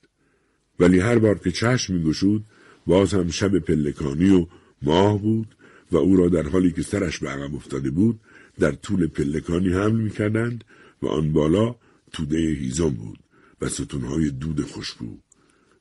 [0.80, 2.44] ولی هر بار که چشم می گشود
[2.86, 4.46] باز هم شب پلکانی و
[4.82, 5.56] ماه بود
[5.92, 8.20] و او را در حالی که سرش به عقب افتاده بود
[8.58, 10.64] در طول پلکانی حمل می کردند
[11.02, 11.74] و آن بالا
[12.12, 13.18] توده هیزم بود
[13.60, 15.18] و ستونهای دود خوشبو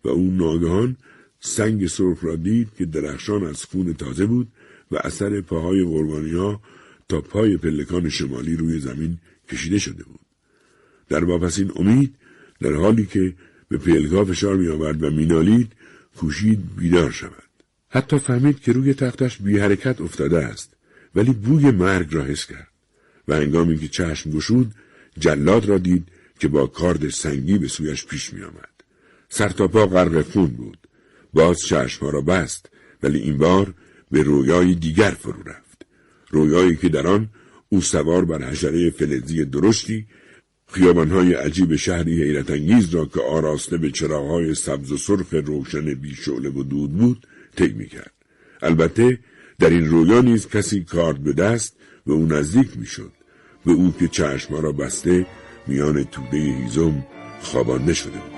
[0.04, 0.98] و او ناگهان
[1.40, 4.48] سنگ سرخ را دید که درخشان از خون تازه بود
[4.92, 6.62] و اثر پاهای قربانی ها
[7.10, 9.18] تا پای پلکان شمالی روی زمین
[9.50, 10.20] کشیده شده بود.
[11.10, 12.16] در واپسین امید
[12.60, 13.34] در حالی که
[13.70, 15.72] به پلکا فشار می آورد و مینالید
[16.18, 17.44] کوشید بیدار شود.
[17.90, 20.74] حتی فهمید که روی تختش بی حرکت افتاده است
[21.16, 22.68] ولی بوی مرگ را حس کرد
[23.28, 24.72] و انگامی که چشم گشود
[25.20, 26.08] جلاد را دید
[26.40, 28.70] که با کارد سنگی به سویش پیش می آمد.
[29.30, 30.87] سر تا پا غرق خون بود.
[31.34, 32.70] باز چشمها را بست
[33.04, 33.74] ولی این بار
[34.12, 35.86] به رویای دیگر فرو رفت.
[36.32, 37.30] رویایی که در آن
[37.70, 40.08] او سوار بر حشره فلزی درشتی
[40.68, 46.16] خیابانهای عجیب شهری حیرت انگیز را که آراسته به چراغهای سبز و سرخ روشن بی
[46.16, 48.14] شعله و دود بود طی می‌کرد.
[48.62, 49.20] البته
[49.60, 53.12] در این رویا نیز کسی کارد به دست به او نزدیک می‌شد.
[53.66, 55.26] به او که چشما را بسته
[55.68, 57.06] میان توده هیزم
[57.42, 58.37] خوابانده شده بود.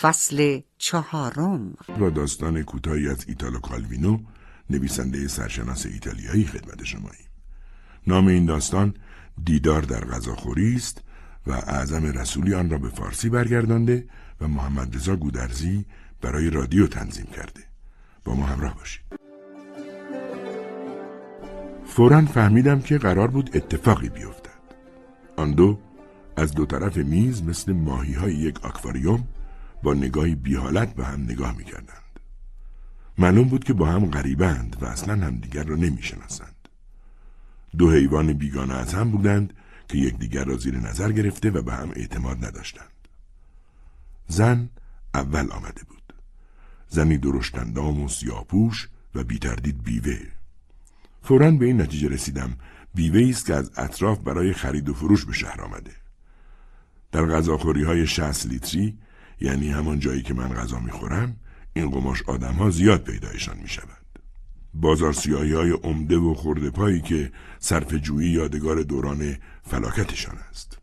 [0.00, 1.74] فصل چهارم.
[2.00, 4.18] و داستان کوتاهی از ایتالو کالوینو
[4.70, 7.28] نویسنده سرشناس ایتالیایی خدمت شماییم
[8.06, 8.94] نام این داستان
[9.44, 11.02] دیدار در غذاخوری است
[11.46, 14.08] و اعظم رسولی آن را به فارسی برگردانده
[14.40, 15.84] و محمد رضا گودرزی
[16.20, 17.60] برای رادیو تنظیم کرده.
[18.24, 19.02] با ما همراه باشید.
[21.86, 24.50] فورا فهمیدم که قرار بود اتفاقی بیفتد.
[25.36, 25.78] آن دو
[26.36, 29.28] از دو طرف میز مثل ماهی های یک آکواریوم
[29.82, 32.20] با نگاهی بیحالت به هم نگاه می‌کردند.
[33.18, 36.68] معلوم بود که با هم غریبند و اصلا همدیگر را نمی‌شناسند.
[37.78, 39.54] دو حیوان بیگانه از هم بودند
[39.88, 43.08] که یکدیگر را زیر نظر گرفته و به هم اعتماد نداشتند.
[44.28, 44.68] زن
[45.14, 46.14] اول آمده بود.
[46.88, 50.18] زنی درشتندام و سیاپوش و بیتردید بیوه.
[51.22, 52.56] فورا به این نتیجه رسیدم
[52.94, 55.92] بیوه است که از اطراف برای خرید و فروش به شهر آمده.
[57.12, 58.98] در غذاخوری های 60 لیتری
[59.40, 61.36] یعنی همان جایی که من غذا می‌خورم
[61.72, 64.00] این قماش آدم ها زیاد پیدایشان می شود.
[64.74, 70.78] بازار سیاهی های عمده و خورده پایی که صرف جویی یادگار دوران فلاکتشان است.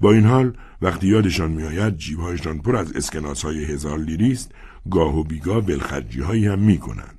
[0.00, 4.52] با این حال وقتی یادشان میآید جیبهایشان پر از اسکناس های هزار لیری است
[4.90, 7.18] گاه و بیگاه ولخرجی هایی هم می کنند.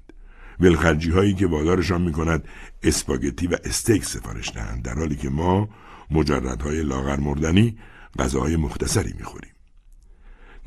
[0.60, 2.48] ولخرجی هایی که وادارشان می کند
[2.84, 5.70] اسپاگتی و استیک سفارش دهند در حالی که ما
[6.12, 7.78] مجردهای لاغر مردنی
[8.20, 9.57] غذاهای مختصری می خوریم.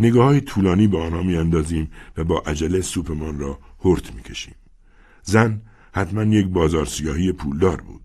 [0.01, 4.55] نگاه های طولانی به آنها می اندازیم و با عجله سوپمان را هرت می کشیم.
[5.23, 8.01] زن حتما یک بازار سیاهی پولدار بود.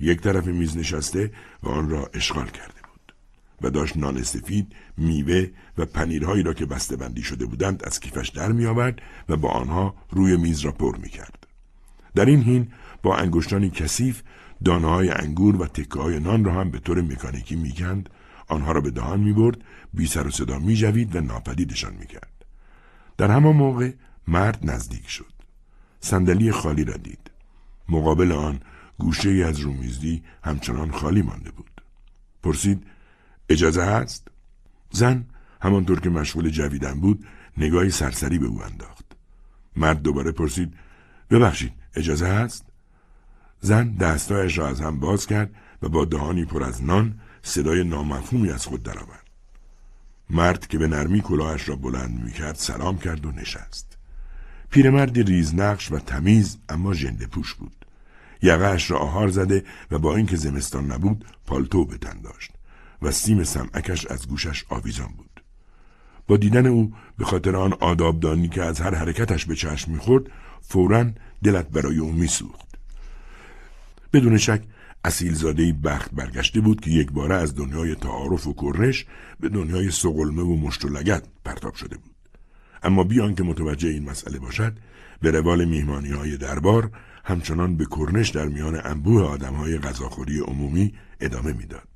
[0.00, 1.30] یک طرف میز نشسته
[1.62, 3.14] و آن را اشغال کرده بود
[3.62, 5.46] و داشت نان سفید، میوه
[5.78, 9.48] و پنیرهایی را که بسته بندی شده بودند از کیفش در می آورد و با
[9.48, 11.46] آنها روی میز را پر می کرد.
[12.14, 12.68] در این حین
[13.02, 14.22] با انگشتانی کثیف
[14.64, 18.10] دانه های انگور و تکه های نان را هم به طور مکانیکی می‌کند
[18.48, 19.58] آنها را به دهان می برد
[19.98, 22.44] بی سر و صدا می جوید و ناپدیدشان می کرد.
[23.16, 23.92] در همان موقع
[24.28, 25.32] مرد نزدیک شد.
[26.00, 27.30] صندلی خالی را دید.
[27.88, 28.60] مقابل آن
[28.98, 31.82] گوشه ای از رومیزدی همچنان خالی مانده بود.
[32.42, 32.86] پرسید
[33.48, 34.28] اجازه هست؟
[34.90, 35.24] زن
[35.62, 37.26] همانطور که مشغول جویدن بود
[37.56, 39.04] نگاهی سرسری به او انداخت.
[39.76, 40.74] مرد دوباره پرسید
[41.30, 42.64] ببخشید اجازه هست؟
[43.60, 48.50] زن دستایش را از هم باز کرد و با دهانی پر از نان صدای نامفهومی
[48.50, 49.27] از خود درآورد.
[50.30, 53.98] مرد که به نرمی کلاهش را بلند می‌کرد سلام کرد و نشست.
[54.70, 57.86] پیرمردی ریزنقش و تمیز اما ژنده پوش بود.
[58.42, 62.50] یقهاش را آهار زده و با اینکه زمستان نبود پالتو به تن داشت
[63.02, 65.42] و سیم سمعکش از گوشش آویزان بود.
[66.26, 70.24] با دیدن او به خاطر آن آدابدانی که از هر حرکتش به چشم می‌خورد
[70.60, 71.10] فورا
[71.42, 72.68] دلت برای او میسوخت.
[74.12, 74.62] بدون شک
[75.08, 79.06] اصیلزاده بخت برگشته بود که یک باره از دنیای تعارف و کرنش
[79.40, 82.14] به دنیای سقلمه و مشت و لگت پرتاب شده بود.
[82.82, 84.78] اما بیان که متوجه این مسئله باشد
[85.20, 86.90] به روال میهمانی های دربار
[87.24, 91.88] همچنان به کرنش در میان انبوه آدم های غذاخوری عمومی ادامه می‌داد.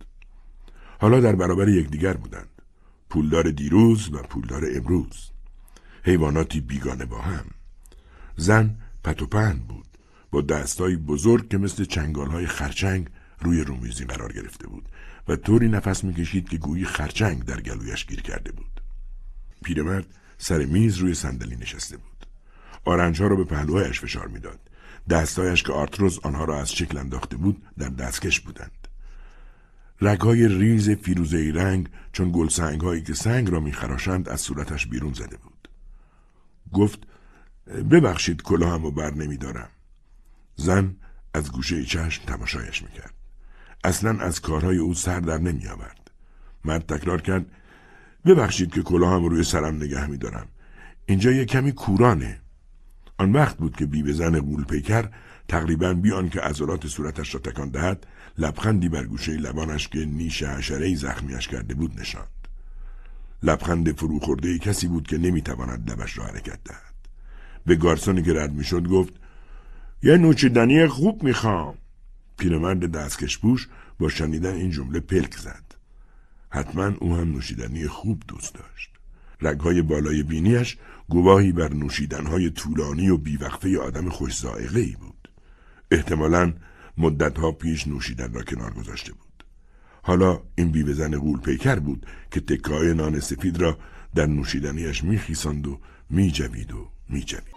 [1.01, 2.63] حالا در برابر یکدیگر بودند.
[3.11, 5.31] پولدار دیروز و پولدار امروز.
[6.05, 7.45] حیواناتی بیگانه با هم.
[8.37, 9.92] زن پتوپند بود.
[10.33, 11.87] با دستایی بزرگ که مثل
[12.31, 13.09] های خرچنگ
[13.41, 14.89] روی رومیزی قرار گرفته بود
[15.29, 18.81] و طوری نفس می‌کشید که گویی خرچنگ در گلویش گیر کرده بود.
[19.65, 20.07] پیرمرد
[20.39, 22.27] سر میز روی صندلی نشسته بود.
[22.85, 24.61] آرنجها را به پهلوهایش فشار می‌داد.
[25.11, 28.89] دستایش که آرتروز آنها را از شکل انداخته بود در دستکش بودند.
[30.01, 35.37] رگهای ریز فیروزه رنگ چون گلسنگ هایی که سنگ را میخراشند از صورتش بیرون زده
[35.37, 35.69] بود.
[36.73, 36.99] گفت
[37.67, 39.69] ببخشید کلاهمو بر نمیدارم.
[40.57, 40.97] زن
[41.35, 43.15] از گوشه چشم تماشایش می‌کرد.
[43.85, 46.11] اصلا از کارهای او سر در نمی آورد.
[46.65, 47.47] مرد تکرار کرد
[48.25, 50.49] ببخشید که کلاهم روی سرم نگه میدارم.
[51.07, 52.41] اینجا یه کمی کورانه.
[53.19, 55.09] آن وقت بود که بیوه زن قول پیکر
[55.49, 58.07] تقریبا بیان که عضلات صورتش را تکان دهد
[58.39, 62.29] لبخندی بر گوشه لبانش که نیش حشره زخمیش کرده بود نشاند.
[63.43, 66.95] لبخند فروخورده کسی بود که نمی‌تواند لبش را حرکت دهد.
[67.67, 69.13] به گارسونی که رد می‌شد گفت
[70.03, 71.75] یه نوچیدنی خوب می‌خوام.
[72.39, 75.65] پیرمرد دستکش پوش با شنیدن این جمله پلک زد.
[76.51, 78.91] حتما او هم نوشیدنی خوب دوست داشت.
[79.41, 80.77] رگهای بالای بینیش
[81.09, 85.29] گواهی بر نوشیدنهای طولانی و بیوقفه آدم خوش ای بود.
[85.91, 86.53] احتمالا
[86.99, 89.45] مدتها پیش نوشیدن را کنار گذاشته بود.
[90.03, 93.79] حالا این بیوهزن غول پیکر بود که تکای نان سفید را
[94.15, 95.81] در نوشیدنیش میخیساند و
[96.11, 97.52] میجوید و میجوید.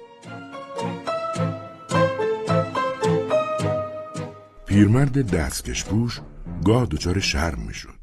[4.76, 6.20] پیرمرد دستکش پوش
[6.66, 8.00] گاه دچار شرم می‌شد.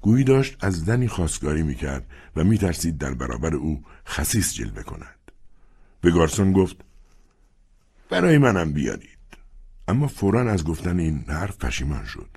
[0.00, 2.06] گویی داشت از زنی خواستگاری می‌کرد
[2.36, 5.18] و میترسید در برابر او خسیس جلوه کند.
[6.00, 6.76] به گارسون گفت
[8.10, 9.18] برای منم بیارید.
[9.88, 12.28] اما فورا از گفتن این حرف پشیمان شد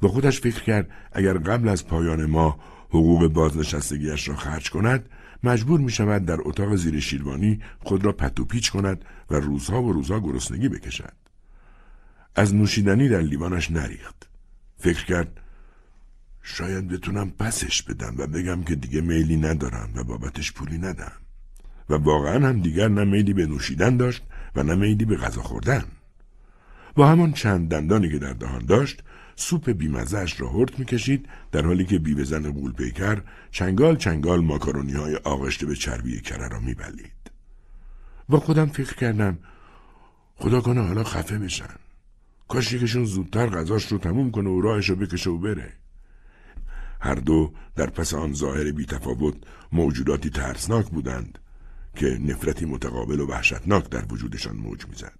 [0.00, 2.58] با خودش فکر کرد اگر قبل از پایان ماه
[2.88, 5.08] حقوق بازنشستگیش را خرج کند
[5.44, 9.92] مجبور می شود در اتاق زیر شیروانی خود را پتو پیچ کند و روزها و
[9.92, 11.23] روزها گرسنگی بکشد.
[12.34, 14.28] از نوشیدنی در لیوانش نریخت.
[14.78, 15.40] فکر کرد
[16.42, 21.12] شاید بتونم پسش بدم و بگم که دیگه میلی ندارم و بابتش پولی ندم.
[21.90, 24.22] و واقعا هم دیگر نه میلی به نوشیدن داشت
[24.56, 25.84] و نه میلی به غذا خوردن.
[26.94, 29.02] با همان چند دندانی که در دهان داشت
[29.36, 35.16] سوپ بیمزهش را هرت می‌کشید در حالی که بیوهزن غول پیکر چنگال چنگال ماکارونی های
[35.16, 37.30] آغشته به چربی کره را میبلید.
[38.28, 39.38] با خودم فکر کردم
[40.36, 41.83] خدا کنه حالا خفه بشن.
[42.54, 45.72] کاش یکشون زودتر غذاش رو تموم کنه و راهش رو بکشه و بره.
[47.00, 49.34] هر دو در پس آن ظاهر بیتفاوت
[49.72, 51.38] موجوداتی ترسناک بودند
[51.96, 55.18] که نفرتی متقابل و وحشتناک در وجودشان موج می‌زد.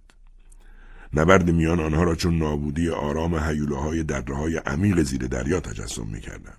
[1.13, 6.57] نبرد میان آنها را چون نابودی آرام حیولاهای درهای عمیق زیر دریا تجسم می‌کردم.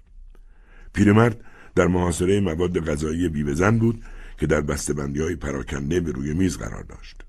[0.93, 4.05] پیرمرد در محاصره مواد غذایی بیوزن بود
[4.39, 7.26] که در بسته‌بندی های پراکنده به روی میز قرار داشت.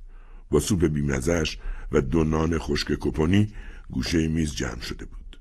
[0.52, 1.58] با سوپ بیمزش
[1.92, 3.54] و دو نان خشک کپونی
[3.90, 5.40] گوشه میز جمع شده بود.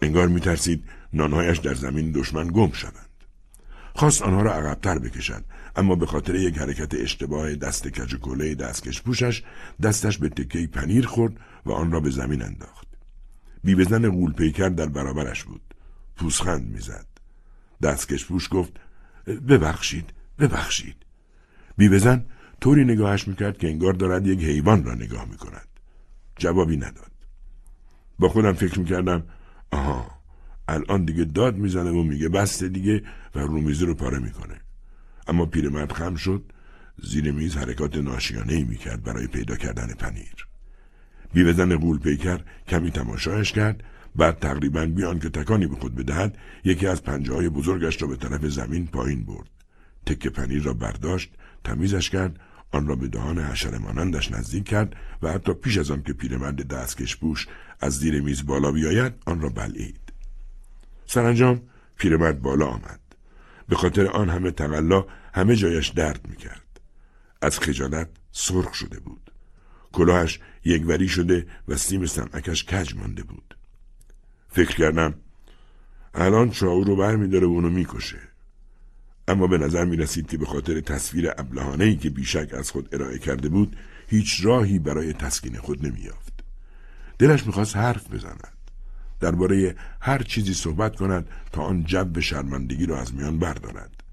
[0.00, 3.08] انگار میترسید نانهایش در زمین دشمن گم شوند.
[3.94, 5.44] خواست آنها را عقبتر بکشد
[5.76, 8.14] اما به خاطر یک حرکت اشتباه دست کج
[8.54, 9.42] دستکش پوشش
[9.82, 12.88] دستش به تکه پنیر خورد و آن را به زمین انداخت.
[13.64, 15.74] بیوزن غول پیکر در برابرش بود.
[16.16, 17.06] پوسخند می‌زد.
[17.82, 18.72] دستکش پوش گفت
[19.26, 20.96] ببخشید ببخشید.
[21.76, 22.24] بیوزن
[22.60, 25.68] طوری نگاهش می‌کرد که انگار دارد یک حیوان را نگاه می‌کند.
[26.36, 27.12] جوابی نداد.
[28.18, 29.22] با خودم فکر می‌کردم
[29.70, 30.10] آها
[30.68, 33.02] الان دیگه داد می‌زنه و میگه بسته دیگه
[33.34, 34.60] و رومیزی رو پاره می‌کنه.
[35.26, 36.52] اما پیرمرد خم شد
[37.02, 40.46] زیر میز حرکات ناشیانه ای می‌کرد برای پیدا کردن پنیر.
[41.32, 43.84] بیوزن قول پیکر کمی تماشایش کرد
[44.16, 48.16] بعد تقریبا بیان که تکانی به خود بدهد یکی از پنجه های بزرگش را به
[48.16, 49.50] طرف زمین پایین برد.
[50.06, 51.34] تکه پنیر را برداشت
[51.64, 52.40] تمیزش کرد
[52.70, 56.68] آن را به دهان حشر مانندش نزدیک کرد و حتی پیش از آن که پیرمرد
[56.68, 57.46] دستکش بوش
[57.80, 60.00] از زیر میز بالا بیاید آن را بلعید.
[61.06, 61.62] سرانجام
[61.96, 63.00] پیرمرد بالا آمد.
[63.68, 65.04] به خاطر آن همه تقلا
[65.34, 66.80] همه جایش درد می‌کرد.
[67.42, 69.32] از خجالت سرخ شده بود.
[69.92, 73.56] کلاهش یکوری شده و سیم سمعکش کج مانده بود.
[74.48, 75.14] فکر کردم
[76.14, 78.18] الان چاو رو بر میداره و اونو می‌کشه.
[79.28, 83.18] اما به نظر می رسید که به خاطر تصویر ابلهانه که بیشک از خود ارائه
[83.18, 83.76] کرده بود
[84.08, 86.32] هیچ راهی برای تسکین خود نمییافت.
[87.18, 88.58] دلش می‌خواست حرف بزند.
[89.20, 94.04] درباره هر چیزی صحبت کند تا آن جب شرمندگی را از میان بردارد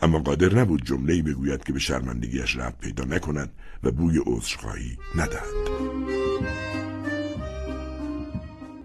[0.00, 3.50] اما قادر نبود جمله‌ای بگوید که به شرمندگیش رفت پیدا نکند
[3.82, 5.42] و بوی عذرخواهی ندهد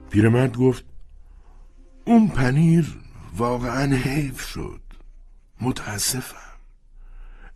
[0.10, 0.86] پیرمرد گفت
[2.06, 2.98] اون پنیر
[3.38, 4.81] واقعا حیف شد
[5.62, 6.52] متاسفم.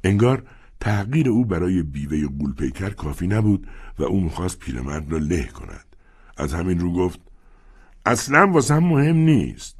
[0.03, 0.43] انگار
[0.79, 3.67] تغییر او برای بیوه قولپیکر کافی نبود
[3.99, 5.95] و او می‌خواست پیرمرد را له کند.
[6.37, 7.19] از همین رو گفت
[8.05, 9.79] اصلا واسه مهم نیست.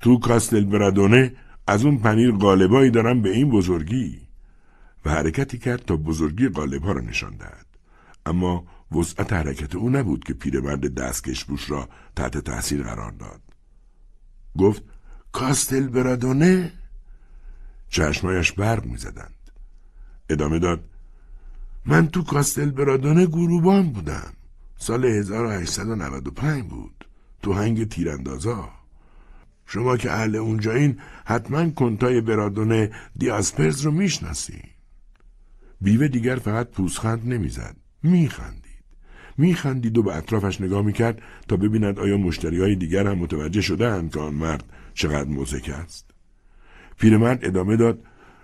[0.00, 1.32] تو کاستل برادونه
[1.66, 4.20] از اون پنیر قالبایی دارم به این بزرگی.
[5.04, 7.66] و حرکتی کرد تا بزرگی قالبها را نشان دهد.
[8.26, 13.40] اما وسعت حرکت او نبود که پیرمرد دستکش بوش را تحت تاثیر قرار داد.
[14.58, 14.82] گفت
[15.32, 16.72] کاستل برادونه؟
[17.90, 19.50] چشمایش برق می‌زدند.
[20.28, 20.84] ادامه داد
[21.86, 24.32] من تو کاستل برادونه گروبان بودم.
[24.76, 27.04] سال 1895 بود.
[27.42, 28.68] تو هنگ تیراندازا.
[29.66, 34.62] شما که اهل اونجایین حتما کنتای برادون دیاسپرز رو می‌شناسین.
[35.80, 37.76] بیوه دیگر فقط پوسخند نمی‌زد.
[38.02, 38.70] میخندید.
[39.38, 44.08] میخندید و به اطرافش نگاه می‌کرد تا ببیند آیا مشتری های دیگر هم متوجه شده
[44.08, 44.64] که آن مرد
[44.94, 46.10] چقدر موزک است.
[47.00, 47.98] پیرمرد ادامه داد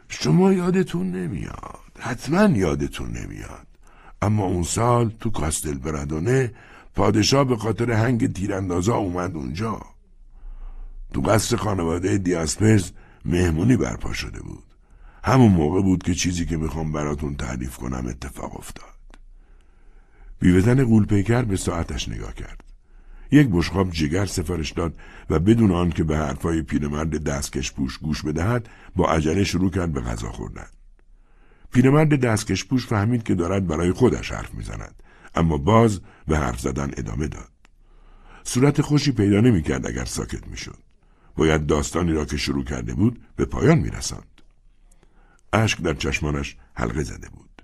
[0.08, 3.66] شما یادتون نمیاد حتما یادتون نمیاد.
[4.22, 6.52] اما اون سال تو کاستل برادونه
[6.94, 9.80] پادشاه به خاطر هنگ تیراندازا اومد اونجا.
[11.14, 12.90] تو قصر خانواده دیاسپرز
[13.24, 14.64] مهمونی برپا شده بود.
[15.24, 18.86] همون موقع بود که چیزی که می‌خوام براتون تعریف کنم اتفاق افتاد.
[20.40, 22.65] بیوزن قولپیکر به ساعتش نگاه کرد.
[23.30, 24.94] یک بشقاب جگر سفارش داد
[25.30, 29.92] و بدون آن که به حرفای پیرمرد دستکش پوش گوش بدهد با عجله شروع کرد
[29.92, 30.66] به غذا خوردن
[31.72, 35.02] پیرمرد دستکش پوش فهمید که دارد برای خودش حرف می‌زند
[35.34, 37.50] اما باز به حرف زدن ادامه داد.
[38.44, 40.78] صورت خوشی پیدا نمی کرد اگر ساکت می شد.
[41.36, 44.40] باید داستانی را که شروع کرده بود به پایان میرساند
[45.52, 47.62] اشک در چشمانش حلقه زده بود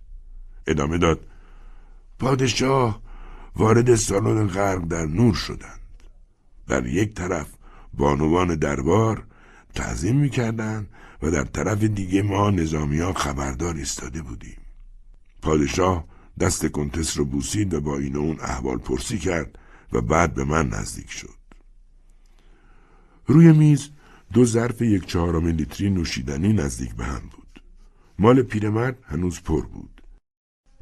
[0.66, 1.26] ادامه داد
[2.18, 3.01] پادشاه
[3.57, 5.80] وارد سالن غرق در نور شدند.
[6.68, 7.48] در یک طرف
[7.94, 9.26] بانوان دربار
[9.74, 10.88] تعظیم می‌کردند
[11.22, 14.59] و در طرف دیگه ما نظامی ها خبردار ایستاده بودیم.
[15.42, 16.05] پادشاه
[16.40, 19.59] دست کنتس رو بوسید و با این اون احوال پرسی کرد
[19.92, 21.42] و بعد به من نزدیک شد.
[23.26, 23.90] روی میز
[24.32, 27.62] دو ظرف یک چهارم لیتری نوشیدنی نزدیک به هم بود.
[28.18, 30.01] مال پیرمرد هنوز پر بود.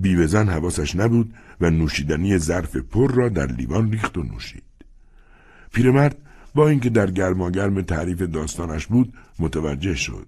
[0.00, 4.62] بیوزن حواسش نبود و نوشیدنی ظرف پر را در لیوان ریخت و نوشید.
[5.72, 6.16] پیرمرد
[6.54, 10.26] با اینکه در گرماگرم تعریف داستانش بود متوجه شد.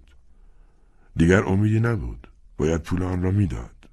[1.16, 2.28] دیگر امیدی نبود.
[2.56, 3.88] باید پول آن را می‌داد.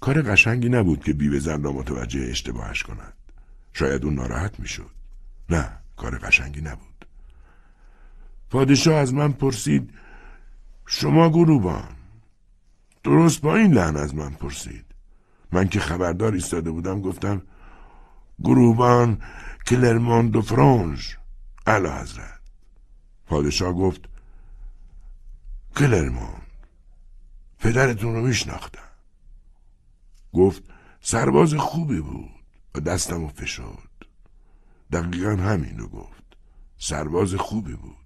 [0.00, 3.12] کار قشنگی نبود که بیوه زن را متوجه اشتباهش کند.
[3.72, 4.90] شاید اون ناراحت می‌شد.
[5.50, 7.06] نه کار قشنگی نبود.
[8.50, 9.90] پادشاه از من پرسید
[10.86, 11.88] شما گروبان
[13.04, 14.84] درست با این لحن از من پرسید؟
[15.52, 17.42] من که خبردار ایستاده بودم گفتم
[18.44, 19.22] گروبان
[19.66, 21.16] کلرمان دو فرانج
[21.66, 22.40] علا حضرت.
[23.26, 24.00] پادشاه گفت
[25.76, 26.42] کلرمان
[27.58, 28.88] پدرتون رو میشناختم.
[30.32, 30.62] گفت
[31.00, 32.30] سرباز خوبی بود
[32.74, 34.06] و دستمو فشرد.
[34.92, 36.22] دقیقا همین رو گفت.
[36.78, 37.96] سرباز خوبی بود.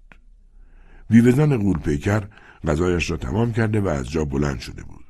[1.08, 2.28] بیوزن قول پیکر
[2.66, 5.05] غذایش را تمام کرده و از جا بلند شده بود.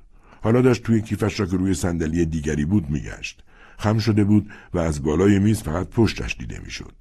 [0.47, 3.43] حالا داشت توی کیفش را که روی صندلی دیگری بود میگشت.
[3.79, 6.93] خم شده بود و از بالای میز فقط پشتش دیده می‌شد.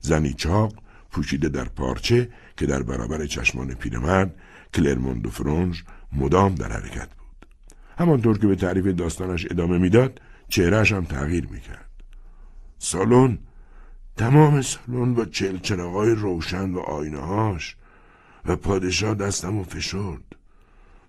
[0.00, 0.74] زنی چاق
[1.10, 4.34] پوشیده در پارچه که در برابر چشمان پیرمرد
[4.74, 5.82] کلرموند و فرونج
[6.12, 7.46] مدام در حرکت بود.
[7.98, 11.90] همانطور که به تعریف داستانش ادامه می‌داد چهرهش هم تغییر می‌کرد.
[12.78, 13.38] سالن
[14.16, 17.76] تمام سالن با چلچراغای روشن و آینهاش
[18.44, 20.36] و پادشاه دستم و فشرد.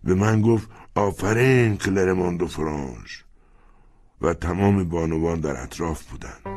[0.04, 3.24] به من گفت آفرین کلرموند و فرانج
[4.22, 6.57] و تمام بانوان در اطراف بودند.